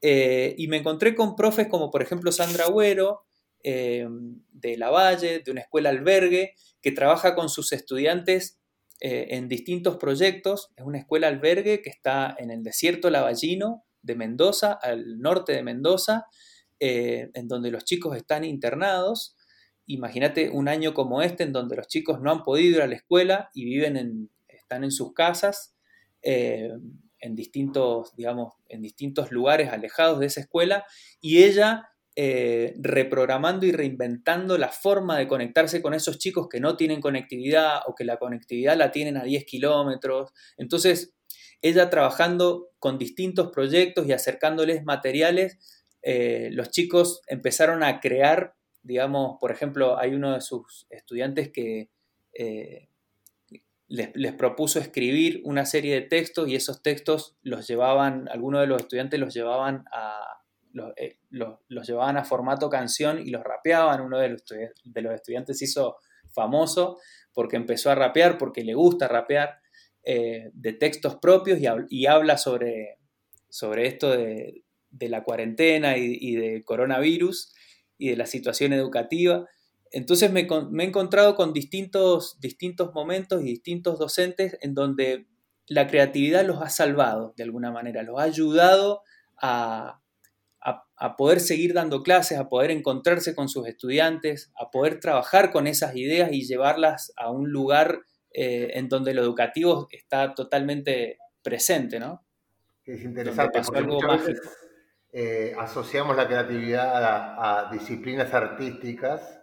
Eh, 0.00 0.54
y 0.56 0.68
me 0.68 0.76
encontré 0.76 1.16
con 1.16 1.34
profes 1.34 1.66
como 1.66 1.90
por 1.90 2.02
ejemplo 2.02 2.30
Sandra 2.30 2.66
Agüero, 2.66 3.22
eh, 3.64 4.06
de 4.52 4.76
La 4.76 4.90
Valle, 4.90 5.40
de 5.40 5.50
una 5.50 5.62
escuela 5.62 5.90
albergue, 5.90 6.54
que 6.80 6.92
trabaja 6.92 7.34
con 7.34 7.48
sus 7.48 7.72
estudiantes 7.72 8.60
eh, 9.00 9.26
en 9.30 9.48
distintos 9.48 9.96
proyectos. 9.96 10.70
Es 10.76 10.84
una 10.84 10.98
escuela 10.98 11.26
albergue 11.26 11.82
que 11.82 11.90
está 11.90 12.36
en 12.38 12.52
el 12.52 12.62
desierto 12.62 13.10
lavallino 13.10 13.84
de 14.02 14.14
Mendoza, 14.14 14.78
al 14.80 15.18
norte 15.18 15.52
de 15.52 15.64
Mendoza, 15.64 16.26
en 16.80 17.48
donde 17.48 17.72
los 17.72 17.84
chicos 17.84 18.16
están 18.16 18.44
internados 18.44 19.34
imagínate 19.88 20.50
un 20.50 20.68
año 20.68 20.94
como 20.94 21.22
este 21.22 21.42
en 21.42 21.52
donde 21.52 21.76
los 21.76 21.88
chicos 21.88 22.20
no 22.20 22.30
han 22.30 22.44
podido 22.44 22.76
ir 22.76 22.82
a 22.82 22.86
la 22.86 22.94
escuela 22.94 23.50
y 23.54 23.64
viven 23.64 23.96
en, 23.96 24.30
están 24.48 24.84
en 24.84 24.90
sus 24.90 25.14
casas, 25.14 25.74
eh, 26.22 26.70
en 27.20 27.34
distintos, 27.34 28.14
digamos, 28.14 28.52
en 28.68 28.82
distintos 28.82 29.32
lugares 29.32 29.70
alejados 29.70 30.20
de 30.20 30.26
esa 30.26 30.40
escuela, 30.40 30.84
y 31.20 31.42
ella 31.42 31.88
eh, 32.16 32.74
reprogramando 32.80 33.64
y 33.64 33.72
reinventando 33.72 34.58
la 34.58 34.68
forma 34.68 35.16
de 35.16 35.26
conectarse 35.26 35.80
con 35.80 35.94
esos 35.94 36.18
chicos 36.18 36.48
que 36.48 36.60
no 36.60 36.76
tienen 36.76 37.00
conectividad 37.00 37.80
o 37.86 37.94
que 37.94 38.04
la 38.04 38.18
conectividad 38.18 38.76
la 38.76 38.92
tienen 38.92 39.16
a 39.16 39.24
10 39.24 39.44
kilómetros. 39.44 40.32
Entonces, 40.58 41.14
ella 41.62 41.90
trabajando 41.90 42.68
con 42.78 42.98
distintos 42.98 43.50
proyectos 43.52 44.06
y 44.06 44.12
acercándoles 44.12 44.84
materiales, 44.84 45.58
eh, 46.02 46.50
los 46.52 46.70
chicos 46.70 47.22
empezaron 47.26 47.82
a 47.82 48.00
crear 48.00 48.54
digamos, 48.88 49.36
por 49.38 49.52
ejemplo, 49.52 49.98
hay 49.98 50.14
uno 50.14 50.32
de 50.32 50.40
sus 50.40 50.86
estudiantes 50.88 51.50
que 51.52 51.90
eh, 52.32 52.88
les, 53.86 54.32
propuso 54.32 54.78
escribir 54.78 55.42
una 55.44 55.66
serie 55.66 55.94
de 55.94 56.00
textos 56.00 56.48
y 56.48 56.56
esos 56.56 56.82
textos 56.82 57.36
los 57.42 57.68
llevaban, 57.68 58.30
algunos 58.30 58.62
de 58.62 58.66
los 58.66 58.80
estudiantes 58.80 59.20
los 59.20 59.34
llevaban 59.34 59.84
a, 59.92 60.42
los, 60.72 60.94
eh, 60.96 61.18
llevaban 61.28 62.16
a 62.16 62.24
formato 62.24 62.70
canción 62.70 63.18
y 63.18 63.28
los 63.28 63.44
rapeaban. 63.44 64.00
Uno 64.00 64.18
de 64.18 64.30
los, 64.30 64.44
de 64.46 65.02
los 65.02 65.12
estudiantes 65.12 65.60
hizo 65.60 65.98
famoso 66.30 66.98
porque 67.34 67.56
empezó 67.56 67.90
a 67.90 67.94
rapear, 67.94 68.38
porque 68.38 68.64
le 68.64 68.72
gusta 68.72 69.06
rapear, 69.06 69.60
eh, 70.02 70.48
de 70.54 70.72
textos 70.72 71.16
propios 71.16 71.58
y, 71.90 72.06
habla 72.06 72.38
sobre, 72.38 72.96
sobre 73.50 73.86
esto 73.86 74.16
de, 74.16 74.64
la 74.92 75.22
cuarentena 75.22 75.98
y 75.98 76.36
de 76.36 76.64
coronavirus 76.64 77.52
y 77.98 78.10
de 78.10 78.16
la 78.16 78.26
situación 78.26 78.72
educativa. 78.72 79.46
Entonces 79.90 80.30
me, 80.30 80.40
he 80.40 80.84
encontrado 80.86 81.34
con 81.34 81.52
distintos, 81.52 82.38
distintos 82.40 82.94
momentos 82.94 83.42
y 83.42 83.46
distintos 83.46 83.98
docentes 83.98 84.56
en 84.60 84.74
donde 84.74 85.26
la 85.66 85.86
creatividad 85.86 86.46
los 86.46 86.62
ha 86.62 86.70
salvado 86.70 87.34
de 87.36 87.44
alguna 87.44 87.70
manera, 87.70 88.02
los 88.02 88.18
ha 88.18 88.24
ayudado 88.24 89.02
a, 89.40 90.00
poder 91.16 91.40
seguir 91.40 91.74
dando 91.74 92.02
clases, 92.02 92.38
a 92.38 92.48
poder 92.48 92.70
encontrarse 92.70 93.34
con 93.34 93.48
sus 93.48 93.66
estudiantes, 93.68 94.50
a 94.58 94.70
poder 94.70 94.98
trabajar 94.98 95.52
con 95.52 95.66
esas 95.66 95.94
ideas 95.96 96.32
y 96.32 96.44
llevarlas 96.44 97.12
a 97.16 97.30
un 97.30 97.50
lugar 97.50 98.00
eh, 98.32 98.72
en 98.74 98.88
donde 98.88 99.14
lo 99.14 99.22
educativo 99.22 99.88
está 99.92 100.34
totalmente 100.34 101.18
presente, 101.42 102.00
¿no? 102.00 102.24
Es 102.84 103.04
interesante, 103.04 103.60
porque 103.62 103.78
algo 103.78 104.00
mágico. 104.00 104.40
Eh, 105.20 105.52
asociamos 105.58 106.14
la 106.14 106.28
creatividad 106.28 106.94
a, 107.02 107.68
disciplinas 107.72 108.32
artísticas 108.32 109.40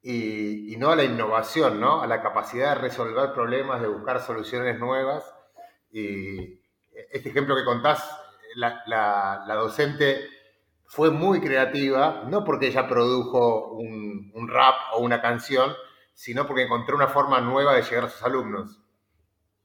y, 0.00 0.76
no 0.78 0.90
a 0.92 0.94
la 0.96 1.02
innovación, 1.02 1.80
¿no? 1.80 2.00
a 2.00 2.06
la 2.06 2.22
capacidad 2.22 2.76
de 2.76 2.82
resolver 2.82 3.32
problemas, 3.32 3.80
de 3.80 3.88
buscar 3.88 4.20
soluciones 4.20 4.78
nuevas. 4.78 5.24
Y 5.90 6.60
este 7.10 7.30
ejemplo 7.30 7.56
que 7.56 7.64
contás, 7.64 8.08
la, 8.54 9.44
docente 9.56 10.28
fue 10.86 11.10
muy 11.10 11.40
creativa, 11.40 12.22
no 12.28 12.44
porque 12.44 12.68
ella 12.68 12.86
produjo 12.86 13.72
un, 13.72 14.30
un 14.32 14.48
rap 14.48 14.76
o 14.92 15.00
una 15.00 15.20
canción, 15.20 15.74
sino 16.14 16.46
porque 16.46 16.62
encontró 16.62 16.94
una 16.94 17.08
forma 17.08 17.40
nueva 17.40 17.74
de 17.74 17.82
llegar 17.82 18.04
a 18.04 18.08
sus 18.08 18.22
alumnos. 18.22 18.80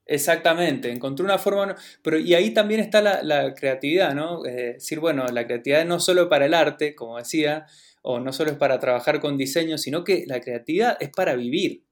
Exactamente, 0.06 0.92
encontré 0.92 1.24
una 1.24 1.38
forma, 1.38 1.76
pero 2.02 2.18
y 2.20 2.34
ahí 2.34 2.54
también 2.54 2.82
está 2.82 3.02
la, 3.02 3.54
creatividad, 3.54 4.14
¿no? 4.14 4.46
Es 4.46 4.56
decir, 4.56 5.00
bueno, 5.00 5.26
la 5.28 5.46
creatividad 5.46 5.86
no 5.86 6.00
solo 6.00 6.28
para 6.28 6.46
el 6.46 6.54
arte, 6.54 6.94
como 6.94 7.18
decía, 7.18 7.66
o 8.02 8.20
no 8.20 8.34
solo 8.34 8.52
es 8.52 8.58
para 8.58 8.80
trabajar 8.80 9.22
con 9.22 9.38
diseño, 9.38 9.78
sino 9.78 10.04
que 10.04 10.26
la 10.28 10.42
creatividad 10.42 10.98
es 11.00 11.10
para 11.10 11.36
vivir, 11.36 11.86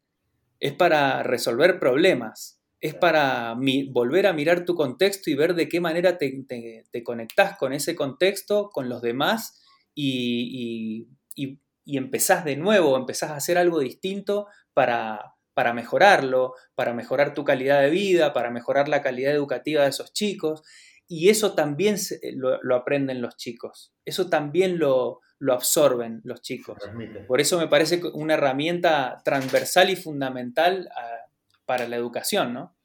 es 0.59 0.73
para 0.73 1.23
resolver 1.23 1.79
problemas, 1.79 2.59
es 2.81 2.95
para 2.95 3.55
volver 3.91 4.27
a 4.27 4.33
mirar 4.33 4.65
tu 4.65 4.75
contexto 4.75 5.29
y 5.29 5.35
ver 5.35 5.55
de 5.55 5.69
qué 5.69 5.79
manera 5.79 6.17
te, 6.17 6.43
te, 6.91 7.03
conectás 7.03 7.57
con 7.57 7.71
ese 7.71 7.95
contexto, 7.95 8.69
con 8.73 8.89
los 8.89 9.01
demás 9.01 9.61
y, 9.95 11.07
y, 11.35 11.59
y 11.85 11.97
empezás 11.97 12.43
de 12.43 12.57
nuevo, 12.57 12.97
empezás 12.97 13.31
a 13.31 13.37
hacer 13.37 13.57
algo 13.57 13.79
distinto 13.79 14.47
para, 14.73 15.35
para 15.61 15.73
mejorarlo, 15.73 16.55
para 16.73 16.91
mejorar 16.91 17.35
tu 17.35 17.45
calidad 17.45 17.81
de 17.81 17.91
vida, 17.91 18.33
para 18.33 18.49
mejorar 18.49 18.89
la 18.89 19.03
calidad 19.03 19.31
educativa 19.31 19.83
de 19.83 19.89
esos 19.89 20.11
chicos. 20.11 20.63
Y 21.07 21.29
eso 21.29 21.53
también 21.53 21.97
eh, 22.23 22.33
lo, 22.33 22.75
aprenden 22.75 23.21
los 23.21 23.37
chicos, 23.37 23.93
eso 24.03 24.27
también 24.27 24.79
lo, 24.79 25.19
absorben 25.51 26.19
los 26.23 26.41
chicos. 26.41 26.79
Por 27.27 27.41
eso 27.41 27.59
me 27.59 27.67
parece 27.67 28.01
una 28.13 28.33
herramienta 28.33 29.21
transversal 29.23 29.91
y 29.91 29.95
fundamental 29.95 30.89
ah, 30.97 31.27
para 31.67 31.87
la 31.87 31.95
educación, 31.95 32.55
¿no? 32.55 32.75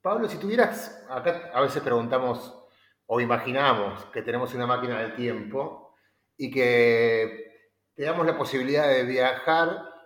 Pablo, 0.00 0.30
si 0.30 0.38
tuvieras, 0.38 1.04
acá 1.10 1.50
a 1.52 1.60
veces 1.60 1.82
preguntamos 1.82 2.54
o 3.04 3.20
imaginamos 3.20 4.06
que 4.14 4.22
tenemos 4.22 4.54
una 4.54 4.66
máquina 4.66 4.98
del 5.02 5.14
tiempo 5.14 5.94
y 6.38 6.50
que 6.50 7.74
te 7.94 8.04
damos 8.04 8.24
la 8.24 8.38
posibilidad 8.38 8.88
de 8.88 9.02
viajar 9.02 9.97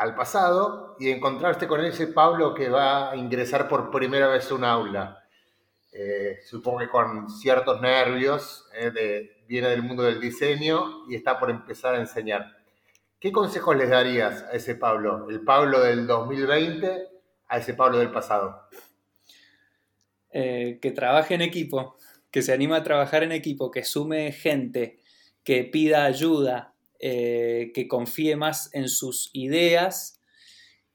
al 0.00 0.14
pasado 0.14 0.96
y 0.98 1.10
encontrarte 1.10 1.68
con 1.68 1.84
ese 1.84 2.06
Pablo 2.06 2.54
que 2.54 2.70
va 2.70 3.10
a 3.10 3.16
ingresar 3.16 3.68
por 3.68 3.90
primera 3.90 4.28
vez 4.28 4.50
a 4.50 4.54
un 4.54 4.64
aula. 4.64 5.22
Eh, 5.92 6.38
supongo 6.42 6.78
que 6.78 6.88
con 6.88 7.28
ciertos 7.28 7.82
nervios, 7.82 8.66
eh, 8.74 9.42
viene 9.46 9.68
del 9.68 9.82
mundo 9.82 10.02
del 10.02 10.18
diseño 10.18 11.06
y 11.06 11.16
está 11.16 11.38
por 11.38 11.50
empezar 11.50 11.94
a 11.94 12.00
enseñar. 12.00 12.56
¿Qué 13.20 13.30
consejos 13.30 13.76
les 13.76 13.90
darías 13.90 14.42
a 14.44 14.52
ese 14.52 14.74
Pablo, 14.74 15.28
el 15.28 15.42
Pablo 15.42 15.82
del 15.82 16.06
2020, 16.06 17.08
a 17.48 17.58
ese 17.58 17.74
Pablo 17.74 17.98
del 17.98 18.10
pasado? 18.10 18.68
Eh, 20.30 20.78
que 20.80 20.92
trabaje 20.92 21.34
en 21.34 21.42
equipo, 21.42 21.98
que 22.30 22.40
se 22.40 22.54
anima 22.54 22.76
a 22.76 22.82
trabajar 22.82 23.22
en 23.22 23.32
equipo, 23.32 23.70
que 23.70 23.84
sume 23.84 24.32
gente, 24.32 25.02
que 25.44 25.64
pida 25.64 26.06
ayuda, 26.06 26.69
eh, 27.00 27.72
que 27.74 27.88
confíe 27.88 28.36
más 28.36 28.68
en 28.74 28.88
sus 28.88 29.30
ideas 29.32 30.20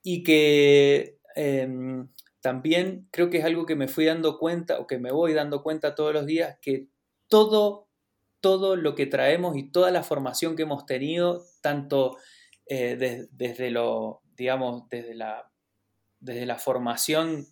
y 0.04 0.22
que 0.22 1.18
em, 1.36 2.10
también 2.42 3.08
creo 3.12 3.32
que 3.32 3.40
es 3.40 3.46
algo 3.46 3.66
que 3.66 3.76
me 3.76 3.88
fui 3.88 4.06
dando 4.06 4.38
cuenta 4.38 4.80
o 4.80 4.86
que 4.86 5.00
me 5.00 5.12
voy 5.12 5.34
dando 5.34 5.64
cuenta 5.64 5.96
todos 5.96 6.14
los 6.14 6.28
días, 6.28 6.60
que 6.62 6.90
todo, 7.28 7.90
todo 8.40 8.76
lo 8.76 8.94
que 8.94 9.08
traemos 9.08 9.58
y 9.58 9.72
toda 9.72 9.90
la 9.90 10.04
formación 10.04 10.56
que 10.56 10.62
hemos 10.62 10.86
tenido, 10.86 11.44
tanto 11.62 12.18
eh, 12.68 13.28
desde 13.32 13.72
lo, 13.72 14.22
digamos, 14.38 14.88
desde 14.90 15.16
la, 15.16 15.52
desde 16.20 16.46
la 16.46 16.60
formación 16.60 17.48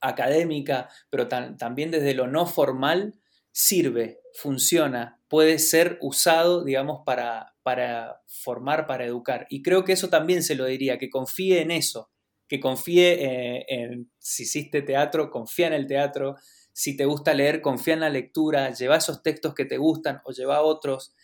académica, 0.00 0.90
pero 1.08 1.26
también 1.28 1.90
desde 1.90 2.12
lo 2.12 2.26
no 2.26 2.44
formal, 2.44 3.14
sirve, 3.50 4.20
funciona, 4.34 5.20
puede 5.28 5.58
ser 5.58 5.98
usado, 6.00 6.64
digamos, 6.64 7.00
para, 7.04 7.56
para 7.68 8.22
formar, 8.26 8.86
para 8.86 9.04
educar. 9.04 9.46
Y 9.50 9.60
creo 9.60 9.84
que 9.84 9.92
eso 9.92 10.08
también 10.08 10.42
se 10.42 10.54
lo 10.54 10.64
diría, 10.64 10.96
que 10.96 11.10
confíe 11.10 11.60
en 11.60 11.70
eso, 11.70 12.08
que 12.48 12.60
confíe 12.60 13.22
eh, 13.22 13.66
en, 13.68 14.10
si 14.16 14.44
hiciste 14.44 14.80
teatro, 14.80 15.30
confía 15.30 15.66
en 15.66 15.74
el 15.74 15.86
teatro, 15.86 16.36
si 16.72 16.96
te 16.96 17.04
gusta 17.04 17.34
leer, 17.34 17.60
confía 17.60 17.92
en 17.92 18.00
la 18.00 18.08
lectura, 18.08 18.72
lleva 18.72 18.96
esos 18.96 19.22
textos 19.22 19.54
que 19.54 19.66
te 19.66 19.76
gustan 19.76 20.22
o 20.24 20.32
lleva 20.32 20.62
otros, 20.62 21.14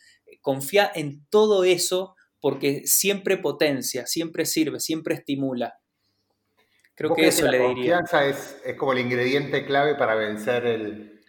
confía 0.42 0.92
en 0.94 1.24
todo 1.30 1.64
eso 1.64 2.14
porque 2.40 2.82
siempre 2.84 3.38
potencia, 3.38 4.06
siempre 4.06 4.44
sirve, 4.44 4.80
siempre 4.80 5.14
estimula. 5.14 5.80
Creo 6.94 7.14
que 7.14 7.28
eso 7.28 7.50
le 7.50 7.68
diría. 7.68 7.94
La 7.94 8.00
confianza 8.02 8.26
es, 8.26 8.60
es, 8.66 8.76
como 8.76 8.92
el 8.92 8.98
ingrediente 8.98 9.64
clave 9.64 9.94
para 9.94 10.14
vencer 10.14 10.66
el, 10.66 11.22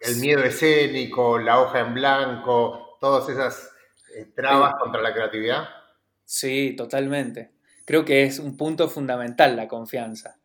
el 0.00 0.16
miedo 0.16 0.42
escénico, 0.42 1.38
la 1.38 1.60
hoja 1.60 1.80
en 1.80 1.92
blanco, 1.92 2.96
todas 3.02 3.28
esas 3.28 3.68
eh, 3.68 3.71
trabas 4.34 4.74
contra 4.80 5.00
la 5.00 5.12
creatividad? 5.12 5.68
Sí, 6.24 6.74
totalmente. 6.76 7.52
Creo 7.84 8.04
que 8.04 8.22
es 8.24 8.38
un 8.38 8.56
punto 8.56 8.88
fundamental 8.88 9.56
la 9.56 9.68
confianza. 9.68 10.38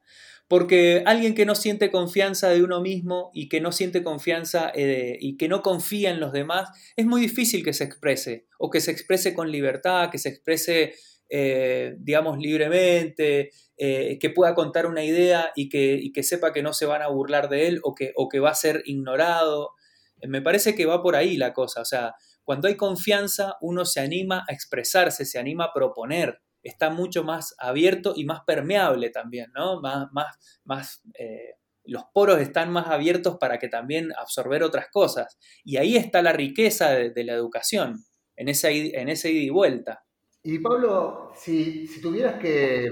Porque 0.47 1.03
alguien 1.05 1.35
que 1.35 1.45
no 1.45 1.55
siente 1.55 1.91
confianza 1.91 2.49
de 2.49 2.63
uno 2.63 2.79
mismo 2.79 3.31
y 3.33 3.49
que 3.49 3.59
no 3.59 3.73
siente 3.73 4.01
confianza 4.01 4.71
eh, 4.73 5.17
y 5.19 5.35
que 5.35 5.49
no 5.49 5.61
confía 5.61 6.09
en 6.09 6.21
los 6.21 6.31
demás, 6.31 6.69
es 6.95 7.05
muy 7.05 7.19
difícil 7.19 7.65
que 7.65 7.73
se 7.73 7.83
exprese 7.83 8.47
o 8.57 8.69
que 8.69 8.79
se 8.79 8.91
exprese 8.91 9.33
con 9.33 9.51
libertad, 9.51 10.09
que 10.09 10.17
se 10.17 10.29
exprese 10.29 10.93
eh, 11.29 11.95
digamos, 11.99 12.37
libremente, 12.37 13.51
eh, 13.75 14.17
que 14.19 14.29
pueda 14.29 14.55
contar 14.55 14.85
una 14.85 15.03
idea 15.03 15.51
y 15.55 15.67
que, 15.67 16.11
que, 16.13 16.23
sepa 16.23 16.53
que 16.53 16.63
no 16.63 16.71
se 16.71 16.85
van 16.85 17.01
a 17.01 17.09
burlar 17.09 17.49
de 17.49 17.67
él 17.67 17.81
o 17.83 17.93
que, 17.93 18.13
o 18.15 18.29
que 18.29 18.39
va 18.39 18.51
a 18.51 18.55
ser 18.55 18.81
ignorado. 18.85 19.71
me 20.25 20.41
parece 20.41 20.73
que 20.75 20.85
va 20.85 21.03
por 21.03 21.15
ahí 21.17 21.35
la 21.35 21.53
cosa. 21.53 21.81
O 21.81 21.85
sea, 21.85 22.15
cuando 22.47 22.69
hay 22.69 22.77
confianza, 22.77 23.57
uno 23.59 23.83
se 23.83 23.99
anima 23.99 24.45
a 24.47 24.53
expresarse, 24.53 25.25
se 25.25 25.37
anima 25.37 25.65
a 25.65 25.73
proponer, 25.73 26.39
está 26.63 26.89
mucho 26.89 27.25
más 27.25 27.53
abierto 27.59 28.13
y 28.15 28.23
más 28.23 28.45
permeable 28.45 29.09
también, 29.09 29.51
¿no? 29.53 29.81
Más, 29.81 30.07
más, 30.13 30.61
más 30.63 31.03
los 31.83 32.03
poros 32.13 32.39
están 32.39 32.71
más 32.71 32.87
abiertos 32.87 33.35
para 33.37 33.59
que 33.59 33.67
también 33.67 34.13
absorber 34.17 34.63
otras 34.63 34.87
cosas. 34.89 35.37
Y 35.65 35.75
ahí 35.75 35.97
está 35.97 36.21
la 36.21 36.31
riqueza 36.31 36.91
de, 36.91 37.23
la 37.25 37.33
educación, 37.33 38.05
en 38.37 38.47
en 38.47 39.09
ese 39.09 39.31
ida 39.31 39.41
y 39.41 39.49
vuelta. 39.49 40.05
Y 40.49 40.59
Pablo, 40.59 41.33
si, 41.35 41.89
tuvieras 42.01 42.39
que, 42.39 42.89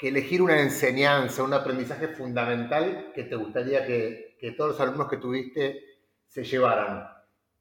elegir 0.00 0.42
una 0.42 0.60
enseñanza, 0.60 1.44
un 1.44 1.54
aprendizaje 1.54 2.08
fundamental 2.08 3.12
que 3.14 3.22
te 3.22 3.36
gustaría 3.36 3.86
que, 3.86 4.36
todos 4.56 4.70
los 4.70 4.80
alumnos 4.80 5.08
que 5.08 5.18
tuviste 5.18 5.80
se 6.26 6.42
llevaran, 6.42 7.06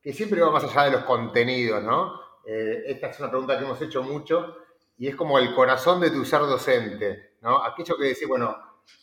que 0.01 0.13
siempre 0.13 0.41
va 0.41 0.51
más 0.51 0.63
allá 0.63 0.85
de 0.85 0.91
los 0.91 1.03
contenidos, 1.03 1.83
¿no? 1.83 2.19
Eh, 2.45 2.83
esta 2.87 3.07
es 3.07 3.19
una 3.19 3.29
pregunta 3.29 3.57
que 3.57 3.65
hemos 3.65 3.81
hecho 3.81 4.01
mucho 4.01 4.57
y 4.97 5.07
es 5.07 5.15
como 5.15 5.37
el 5.39 5.53
corazón 5.53 5.99
de 6.01 6.09
tu 6.09 6.25
ser 6.25 6.41
docente, 6.41 7.35
¿no? 7.41 7.63
Aquello 7.63 7.97
que 7.97 8.05
decís, 8.05 8.27
bueno, 8.27 8.55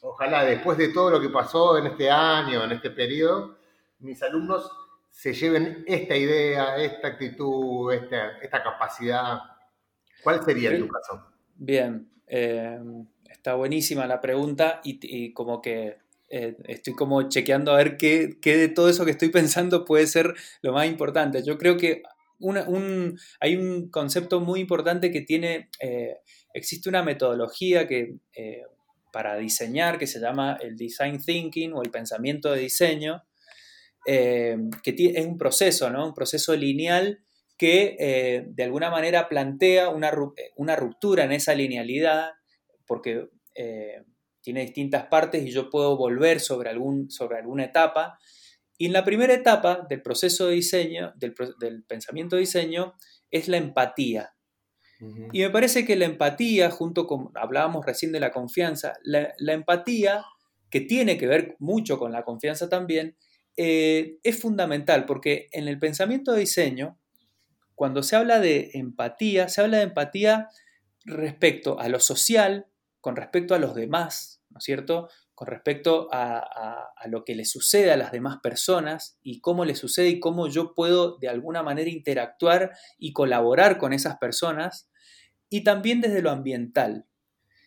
ojalá 0.03 0.45
después 0.45 0.77
de 0.79 0.89
todo 0.89 1.11
lo 1.11 1.21
que 1.21 1.29
pasó 1.29 1.79
en 1.79 1.87
este 1.87 2.11
año, 2.11 2.65
en 2.65 2.73
este 2.73 2.91
periodo, 2.91 3.59
mis 4.01 4.23
alumnos 4.23 4.71
se 5.11 5.33
lleven 5.33 5.85
esta 5.87 6.17
idea, 6.17 6.77
esta 6.77 7.09
actitud, 7.09 7.93
esta, 7.93 8.63
capacidad. 8.63 9.39
¿Cuál 10.23 10.45
sería 10.45 10.71
en 10.71 10.87
tu 10.87 10.89
caso? 10.89 11.27
Bien, 11.57 12.09
eh, 12.27 12.79
está 13.29 13.55
buenísima 13.55 14.07
la 14.07 14.21
pregunta 14.21 14.81
y, 14.85 15.33
como 15.33 15.61
que 15.61 15.99
eh, 16.31 16.57
estoy 16.65 16.95
como 16.95 17.29
chequeando 17.29 17.73
a 17.73 17.77
ver 17.77 17.97
qué, 17.97 18.39
de 18.43 18.69
todo 18.69 18.89
eso 18.89 19.05
que 19.05 19.13
estoy 19.13 19.31
pensando 19.31 19.85
puede 19.85 20.07
ser 20.07 20.35
lo 20.63 20.73
más 20.73 20.87
importante. 20.87 21.43
Yo 21.45 21.59
creo 21.59 21.77
que 21.77 22.03
hay 23.41 23.57
un 23.57 23.91
concepto 23.91 24.41
muy 24.41 24.61
importante 24.61 25.11
que 25.11 25.23
tiene, 25.23 25.71
eh, 25.81 26.19
existe 26.55 26.89
una 26.89 27.03
metodología 27.03 27.87
que 27.89 28.17
para 29.13 29.37
diseñar 29.37 29.99
que 29.99 30.07
se 30.07 30.21
llama 30.21 30.59
el 30.61 30.77
design 30.77 31.19
thinking 31.19 31.73
o 31.73 31.83
el 31.83 31.91
pensamiento 31.91 32.53
de 32.53 32.61
diseño, 32.61 33.25
eh, 34.07 34.57
que 34.83 34.95
es 35.15 35.27
un 35.27 35.39
proceso, 35.39 35.91
¿no? 35.91 36.07
un 36.07 36.15
proceso 36.15 36.55
lineal 36.55 37.21
que 37.57 37.97
eh, 37.99 38.45
de 38.47 38.63
alguna 38.63 38.91
manera 38.91 39.29
plantea 39.29 39.89
una, 39.89 40.11
ruptura 40.77 41.25
en 41.25 41.33
esa 41.33 41.55
linealidad, 41.55 42.31
porque 42.87 43.29
eh, 43.55 44.05
tiene 44.41 44.63
distintas 44.63 45.07
partes 45.07 45.45
y 45.45 45.51
yo 45.51 45.71
puedo 45.71 45.97
volver 45.97 46.41
sobre, 46.41 46.71
algún, 46.71 47.11
sobre 47.11 47.39
alguna 47.39 47.65
etapa. 47.65 48.19
Y 48.77 48.87
en 48.87 48.93
la 48.93 49.05
primera 49.05 49.35
etapa 49.35 49.87
del 49.89 50.03
proceso 50.03 50.47
de 50.47 50.55
diseño, 50.55 51.13
del, 51.17 51.35
del 51.61 51.85
pensamiento 51.85 52.37
de 52.37 52.41
diseño, 52.41 52.95
es 53.31 53.49
la 53.49 53.57
empatía. 53.57 54.35
Y 55.33 55.41
me 55.41 55.51
parece 55.51 55.85
que 55.85 55.95
la 55.95 56.07
empatía, 56.07 56.71
junto 56.71 57.07
con, 57.07 57.31
hablábamos 57.35 57.87
recién 57.87 58.11
de 58.11 58.19
la 58.19 58.33
confianza, 58.33 58.95
la, 59.05 59.53
empatía, 59.53 60.25
que 60.71 60.81
tiene 60.81 61.17
que 61.19 61.29
ver 61.29 61.55
mucho 61.61 61.99
con 61.99 62.11
la 62.11 62.25
confianza 62.25 62.69
también, 62.69 63.17
eh, 63.57 64.19
es 64.25 64.41
fundamental 64.41 65.07
porque 65.07 65.49
en 65.53 65.69
el 65.69 65.79
pensamiento 65.79 66.33
de 66.33 66.41
diseño, 66.41 66.99
cuando 67.77 68.03
se 68.03 68.17
habla 68.17 68.41
de 68.41 68.71
empatía, 68.75 69.49
se 69.49 69.61
habla 69.61 69.79
de 69.79 69.85
empatía 69.85 70.49
respecto 71.05 71.79
a 71.79 71.89
lo 71.89 72.01
social, 72.01 72.67
con 73.09 73.17
respecto 73.17 73.55
a 73.55 73.59
los 73.59 73.75
demás, 73.75 74.43
¿no 74.51 74.59
es 74.59 74.65
cierto? 74.65 75.09
Con 75.35 75.49
respecto 75.49 76.11
a, 76.13 76.93
lo 77.07 77.25
que 77.25 77.35
le 77.35 77.47
sucede 77.47 77.91
a 77.91 77.97
las 77.97 78.13
demás 78.13 78.37
personas 78.43 79.17
y 79.23 79.41
cómo 79.41 79.65
le 79.65 79.77
sucede 79.77 80.11
y 80.11 80.21
cómo 80.21 80.47
yo 80.47 80.75
puedo 80.75 81.17
de 81.17 81.31
alguna 81.31 81.63
manera 81.63 81.89
interactuar 81.89 82.73
y 82.99 83.15
colaborar 83.15 83.79
con 83.79 83.95
esas 83.95 84.19
personas 84.19 84.91
y 85.49 85.65
también 85.65 86.03
desde 86.03 86.21
lo 86.21 86.31
ambiental. 86.31 87.07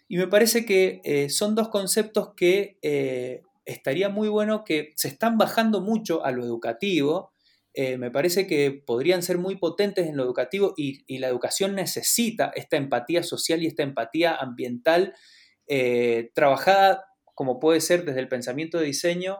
Y 0.07 0.17
me 0.17 0.27
parece 0.27 0.63
que 0.63 1.01
eh, 1.05 1.31
son 1.31 1.55
dos 1.55 1.69
conceptos 1.69 2.35
que 2.35 2.77
eh, 2.83 3.41
estaría 3.65 4.09
muy 4.09 4.29
bueno 4.29 4.63
que 4.63 4.93
se 4.95 5.07
están 5.07 5.39
bajando 5.39 5.81
mucho 5.81 6.23
a 6.23 6.29
lo 6.29 6.43
educativo. 6.43 7.33
Eh, 7.73 7.97
me 7.97 8.11
parece 8.11 8.47
que 8.47 8.71
podrían 8.71 9.23
ser 9.23 9.37
muy 9.37 9.55
potentes 9.55 10.07
en 10.07 10.17
lo 10.17 10.23
educativo 10.23 10.73
y, 10.75 11.17
la 11.19 11.27
educación 11.27 11.75
necesita 11.75 12.51
esta 12.55 12.77
empatía 12.77 13.23
social 13.23 13.63
y 13.63 13.67
esta 13.67 13.83
empatía 13.83 14.35
ambiental 14.35 15.15
trabajada 16.33 17.05
como 17.33 17.57
puede 17.57 17.79
ser 17.79 18.03
desde 18.03 18.19
el 18.19 18.27
pensamiento 18.27 18.77
de 18.77 18.87
diseño 18.87 19.39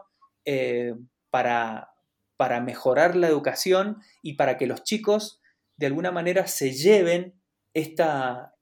para, 1.28 1.92
para 2.38 2.60
mejorar 2.62 3.16
la 3.16 3.28
educación 3.28 3.98
y 4.22 4.32
para 4.32 4.56
que 4.56 4.66
los 4.66 4.82
chicos 4.82 5.42
de 5.76 5.86
alguna 5.86 6.10
manera 6.10 6.46
se 6.46 6.72
lleven 6.72 7.34
esta, 7.74 8.54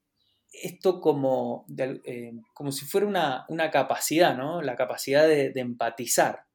esto 0.52 1.00
como, 1.00 1.66
eh, 1.78 2.32
como 2.54 2.72
si 2.72 2.84
fuera 2.84 3.06
una, 3.06 3.70
capacidad, 3.70 4.36
¿no? 4.36 4.62
La 4.62 4.76
capacidad 4.76 5.26
de, 5.26 5.52
empatizar. 5.54 6.46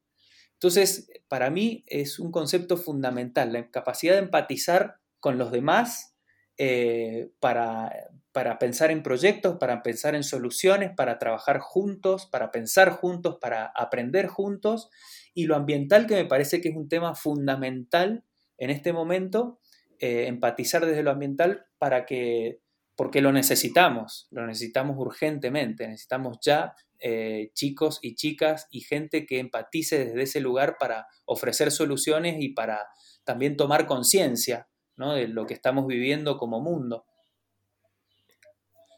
Entonces, 0.55 1.09
para 1.27 1.49
mí 1.49 1.83
es 1.87 2.19
un 2.19 2.31
concepto 2.31 2.77
fundamental, 2.77 3.53
la 3.53 3.69
capacidad 3.69 4.13
de 4.13 4.19
empatizar 4.19 4.97
con 5.19 5.37
los 5.37 5.51
demás 5.51 6.15
eh, 6.57 7.29
para, 7.39 7.91
para, 8.31 8.57
pensar 8.57 8.89
en 8.89 9.03
proyectos, 9.03 9.57
para 9.57 9.83
pensar 9.83 10.15
en 10.15 10.23
soluciones, 10.23 10.91
para 10.95 11.19
trabajar 11.19 11.59
juntos, 11.59 12.27
para 12.27 12.51
pensar 12.51 12.91
juntos, 12.91 13.37
para 13.41 13.65
aprender 13.75 14.27
juntos. 14.27 14.89
Y 15.33 15.45
lo 15.45 15.55
ambiental, 15.55 16.07
que 16.07 16.15
me 16.15 16.25
parece 16.25 16.61
que 16.61 16.69
es 16.69 16.75
un 16.75 16.87
tema 16.87 17.13
fundamental 17.15 18.23
en 18.57 18.69
este 18.69 18.93
momento, 18.93 19.59
eh, 19.99 20.27
empatizar 20.27 20.85
desde 20.85 21.03
lo 21.03 21.11
ambiental 21.11 21.65
para 21.77 22.05
que, 22.05 22.61
porque 22.95 23.21
lo 23.21 23.33
necesitamos, 23.33 24.27
lo 24.31 24.45
necesitamos 24.47 24.97
urgentemente, 24.97 25.87
necesitamos 25.87 26.37
ya 26.41 26.73
eh, 26.99 27.51
chicos 27.53 27.99
y 28.01 28.15
chicas 28.15 28.67
y 28.71 28.81
gente 28.81 29.25
que 29.25 29.39
empatice 29.39 30.05
desde 30.05 30.23
ese 30.23 30.39
lugar 30.39 30.77
para 30.79 31.07
ofrecer 31.25 31.71
soluciones 31.71 32.37
y 32.39 32.49
para 32.49 32.87
también 33.23 33.57
tomar 33.57 33.87
conciencia 33.87 34.67
de 34.97 35.27
lo 35.27 35.45
que 35.45 35.53
estamos 35.53 35.87
viviendo 35.87 36.37
como 36.37 36.61
mundo. 36.61 37.05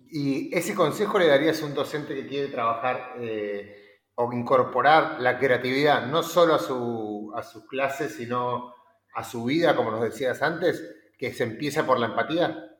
¿Y 0.10 0.56
ese 0.56 0.74
consejo 0.76 1.20
le 1.20 1.28
darías 1.28 1.62
a 1.62 1.66
un 1.66 1.74
docente 1.74 2.16
que 2.16 2.28
quiere 2.28 2.48
trabajar 2.48 3.16
eh, 3.20 4.00
o 4.16 4.32
incorporar 4.32 5.20
la 5.20 5.38
creatividad 5.38 6.08
no 6.08 6.24
solo 6.24 6.56
a, 6.56 6.60
su, 6.60 7.34
a 7.36 7.44
sus 7.44 7.66
clases, 7.66 8.16
sino 8.16 8.74
a 9.14 9.24
su 9.24 9.44
vida, 9.44 9.76
como 9.76 9.92
nos 9.92 10.02
decías 10.02 10.42
antes, 10.42 10.82
que 11.18 11.34
se 11.34 11.44
empieza 11.44 11.86
por 11.86 12.00
la 12.00 12.08
empatía? 12.08 12.78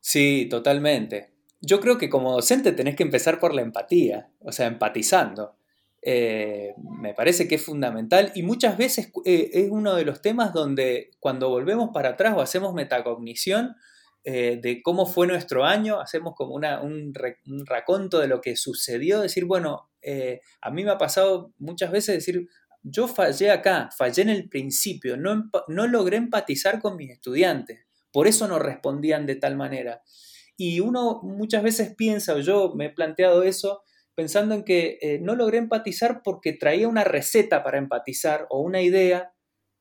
Sí, 0.00 0.48
totalmente. 0.50 1.31
Yo 1.64 1.80
creo 1.80 1.96
que 1.96 2.10
como 2.10 2.32
docente 2.32 2.72
tenés 2.72 2.96
que 2.96 3.04
empezar 3.04 3.38
por 3.38 3.54
la 3.54 3.62
empatía, 3.62 4.28
o 4.40 4.50
sea, 4.50 4.66
empatizando. 4.66 5.54
Eh, 6.04 6.74
me 6.98 7.14
parece 7.14 7.46
que 7.46 7.54
es 7.54 7.64
fundamental 7.64 8.32
y 8.34 8.42
muchas 8.42 8.76
veces 8.76 9.12
eh, 9.24 9.50
es 9.52 9.70
uno 9.70 9.94
de 9.94 10.04
los 10.04 10.20
temas 10.20 10.52
donde 10.52 11.12
cuando 11.20 11.48
volvemos 11.48 11.90
para 11.94 12.10
atrás 12.10 12.34
o 12.36 12.40
hacemos 12.40 12.74
metacognición 12.74 13.76
eh, 14.24 14.58
de 14.60 14.82
cómo 14.82 15.06
fue 15.06 15.28
nuestro 15.28 15.64
año, 15.64 16.00
hacemos 16.00 16.34
como 16.34 16.56
un, 16.56 17.14
raconto 17.64 18.18
de 18.18 18.26
lo 18.26 18.40
que 18.40 18.56
sucedió, 18.56 19.20
decir, 19.20 19.44
bueno, 19.44 19.88
a 20.60 20.70
mí 20.72 20.82
me 20.82 20.90
ha 20.90 20.98
pasado 20.98 21.52
muchas 21.58 21.92
veces 21.92 22.16
decir, 22.16 22.48
yo 22.82 23.06
fallé 23.06 23.52
acá, 23.52 23.88
fallé 23.96 24.22
en 24.22 24.30
el 24.30 24.48
principio, 24.48 25.16
no 25.16 25.86
logré 25.86 26.16
empatizar 26.16 26.80
con 26.80 26.96
mis 26.96 27.10
estudiantes, 27.10 27.86
por 28.10 28.26
eso 28.26 28.48
no 28.48 28.58
respondían 28.58 29.26
de 29.26 29.36
tal 29.36 29.56
manera. 29.56 30.02
Y 30.56 30.80
uno 30.80 31.20
muchas 31.22 31.62
veces 31.62 31.94
piensa, 31.96 32.34
o 32.34 32.38
yo 32.40 32.74
me 32.74 32.86
he 32.86 32.90
planteado 32.90 33.42
eso, 33.42 33.82
pensando 34.14 34.54
en 34.54 34.64
que 34.64 34.98
eh, 35.00 35.18
no 35.20 35.34
logré 35.34 35.58
empatizar 35.58 36.22
porque 36.22 36.52
traía 36.52 36.88
una 36.88 37.04
receta 37.04 37.62
para 37.62 37.78
empatizar 37.78 38.46
o 38.50 38.60
una 38.60 38.82
idea, 38.82 39.32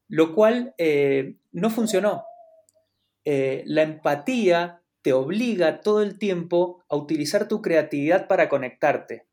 lo 0.07 0.33
cual 0.33 0.73
eh, 0.77 1.35
no 1.51 1.69
funcionó. 1.69 2.23
Eh, 3.23 3.63
la 3.65 3.83
empatía 3.83 4.81
te 5.01 5.13
obliga 5.13 5.81
todo 5.81 6.01
el 6.01 6.17
tiempo 6.17 6.83
a 6.89 6.95
utilizar 6.95 7.47
tu 7.47 7.61
creatividad 7.61 8.27
para 8.27 8.49
conectarte, 8.49 9.27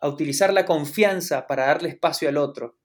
a 0.00 0.08
utilizar 0.08 0.52
la 0.52 0.66
confianza 0.66 1.46
para 1.46 1.66
darle 1.66 1.88
espacio 1.88 2.28
al 2.28 2.36
otro. 2.36 2.78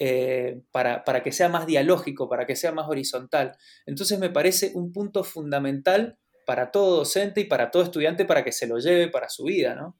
Eh, 0.00 0.62
para, 0.70 1.22
que 1.24 1.32
sea 1.32 1.48
más 1.48 1.66
dialógico, 1.66 2.28
para 2.28 2.46
que 2.46 2.54
sea 2.54 2.70
más 2.70 2.88
horizontal. 2.88 3.56
Entonces 3.84 4.20
me 4.20 4.30
parece 4.30 4.70
un 4.74 4.92
punto 4.92 5.24
fundamental 5.24 6.20
para 6.48 6.70
todo 6.70 6.96
docente 6.96 7.42
y 7.42 7.44
para 7.44 7.70
todo 7.70 7.82
estudiante 7.82 8.24
para 8.24 8.42
que 8.42 8.52
se 8.52 8.66
lo 8.66 8.78
lleve 8.78 9.08
para 9.08 9.28
su 9.28 9.44
vida, 9.44 9.74
¿no? 9.74 9.98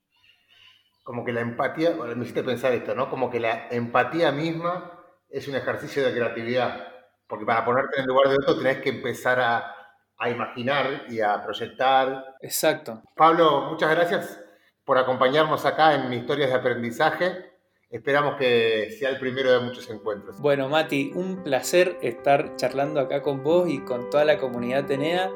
Como 1.02 1.22
que 1.22 1.30
la 1.30 1.42
empatía, 1.42 1.90
me 1.90 2.22
hiciste 2.22 2.42
pensar 2.42 2.72
esto, 2.72 2.94
¿no? 2.94 3.10
Como 3.10 3.28
que 3.28 3.38
la 3.38 3.68
empatía 3.70 4.32
misma 4.32 4.98
es 5.28 5.46
un 5.46 5.56
ejercicio 5.56 6.02
de 6.02 6.10
creatividad, 6.14 6.88
porque 7.26 7.44
para 7.44 7.66
ponerte 7.66 7.98
en 7.98 8.04
el 8.04 8.08
lugar 8.08 8.30
de 8.30 8.36
otro 8.36 8.56
tenés 8.56 8.78
que 8.78 8.88
empezar 8.88 9.38
a, 9.38 9.76
a 10.16 10.30
imaginar 10.30 11.04
y 11.10 11.20
a 11.20 11.42
proyectar. 11.42 12.36
Exacto. 12.40 13.02
Pablo, 13.14 13.68
muchas 13.68 13.90
gracias 13.90 14.40
por 14.86 14.96
acompañarnos 14.96 15.66
acá 15.66 15.96
en 15.96 16.10
Historias 16.14 16.48
de 16.48 16.56
Aprendizaje. 16.56 17.52
Esperamos 17.90 18.36
que 18.36 18.96
sea 18.98 19.10
el 19.10 19.18
primero 19.18 19.52
de 19.52 19.66
muchos 19.66 19.90
encuentros. 19.90 20.40
Bueno, 20.40 20.70
Mati, 20.70 21.12
un 21.14 21.42
placer 21.44 21.98
estar 22.00 22.56
charlando 22.56 23.00
acá 23.00 23.20
con 23.20 23.42
vos 23.42 23.68
y 23.68 23.80
con 23.80 24.08
toda 24.08 24.24
la 24.24 24.38
comunidad 24.38 24.86
Tenea. 24.86 25.30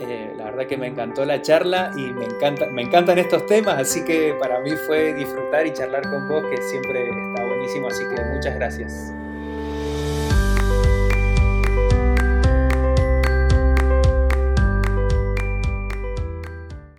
Eh, 0.00 0.34
la 0.36 0.44
verdad 0.44 0.66
que 0.66 0.76
me 0.76 0.86
encantó 0.86 1.24
la 1.24 1.42
charla 1.42 1.92
y 1.96 2.12
me, 2.12 2.24
encanta, 2.24 2.66
me 2.66 2.82
encantan 2.82 3.18
estos 3.18 3.46
temas, 3.46 3.78
así 3.78 4.04
que 4.04 4.34
para 4.38 4.60
mí 4.60 4.70
fue 4.86 5.12
disfrutar 5.14 5.66
y 5.66 5.72
charlar 5.72 6.02
con 6.08 6.28
vos, 6.28 6.44
que 6.44 6.56
siempre 6.62 7.08
está 7.08 7.44
buenísimo, 7.44 7.88
así 7.88 8.04
que 8.08 8.22
muchas 8.32 8.54
gracias. 8.54 9.12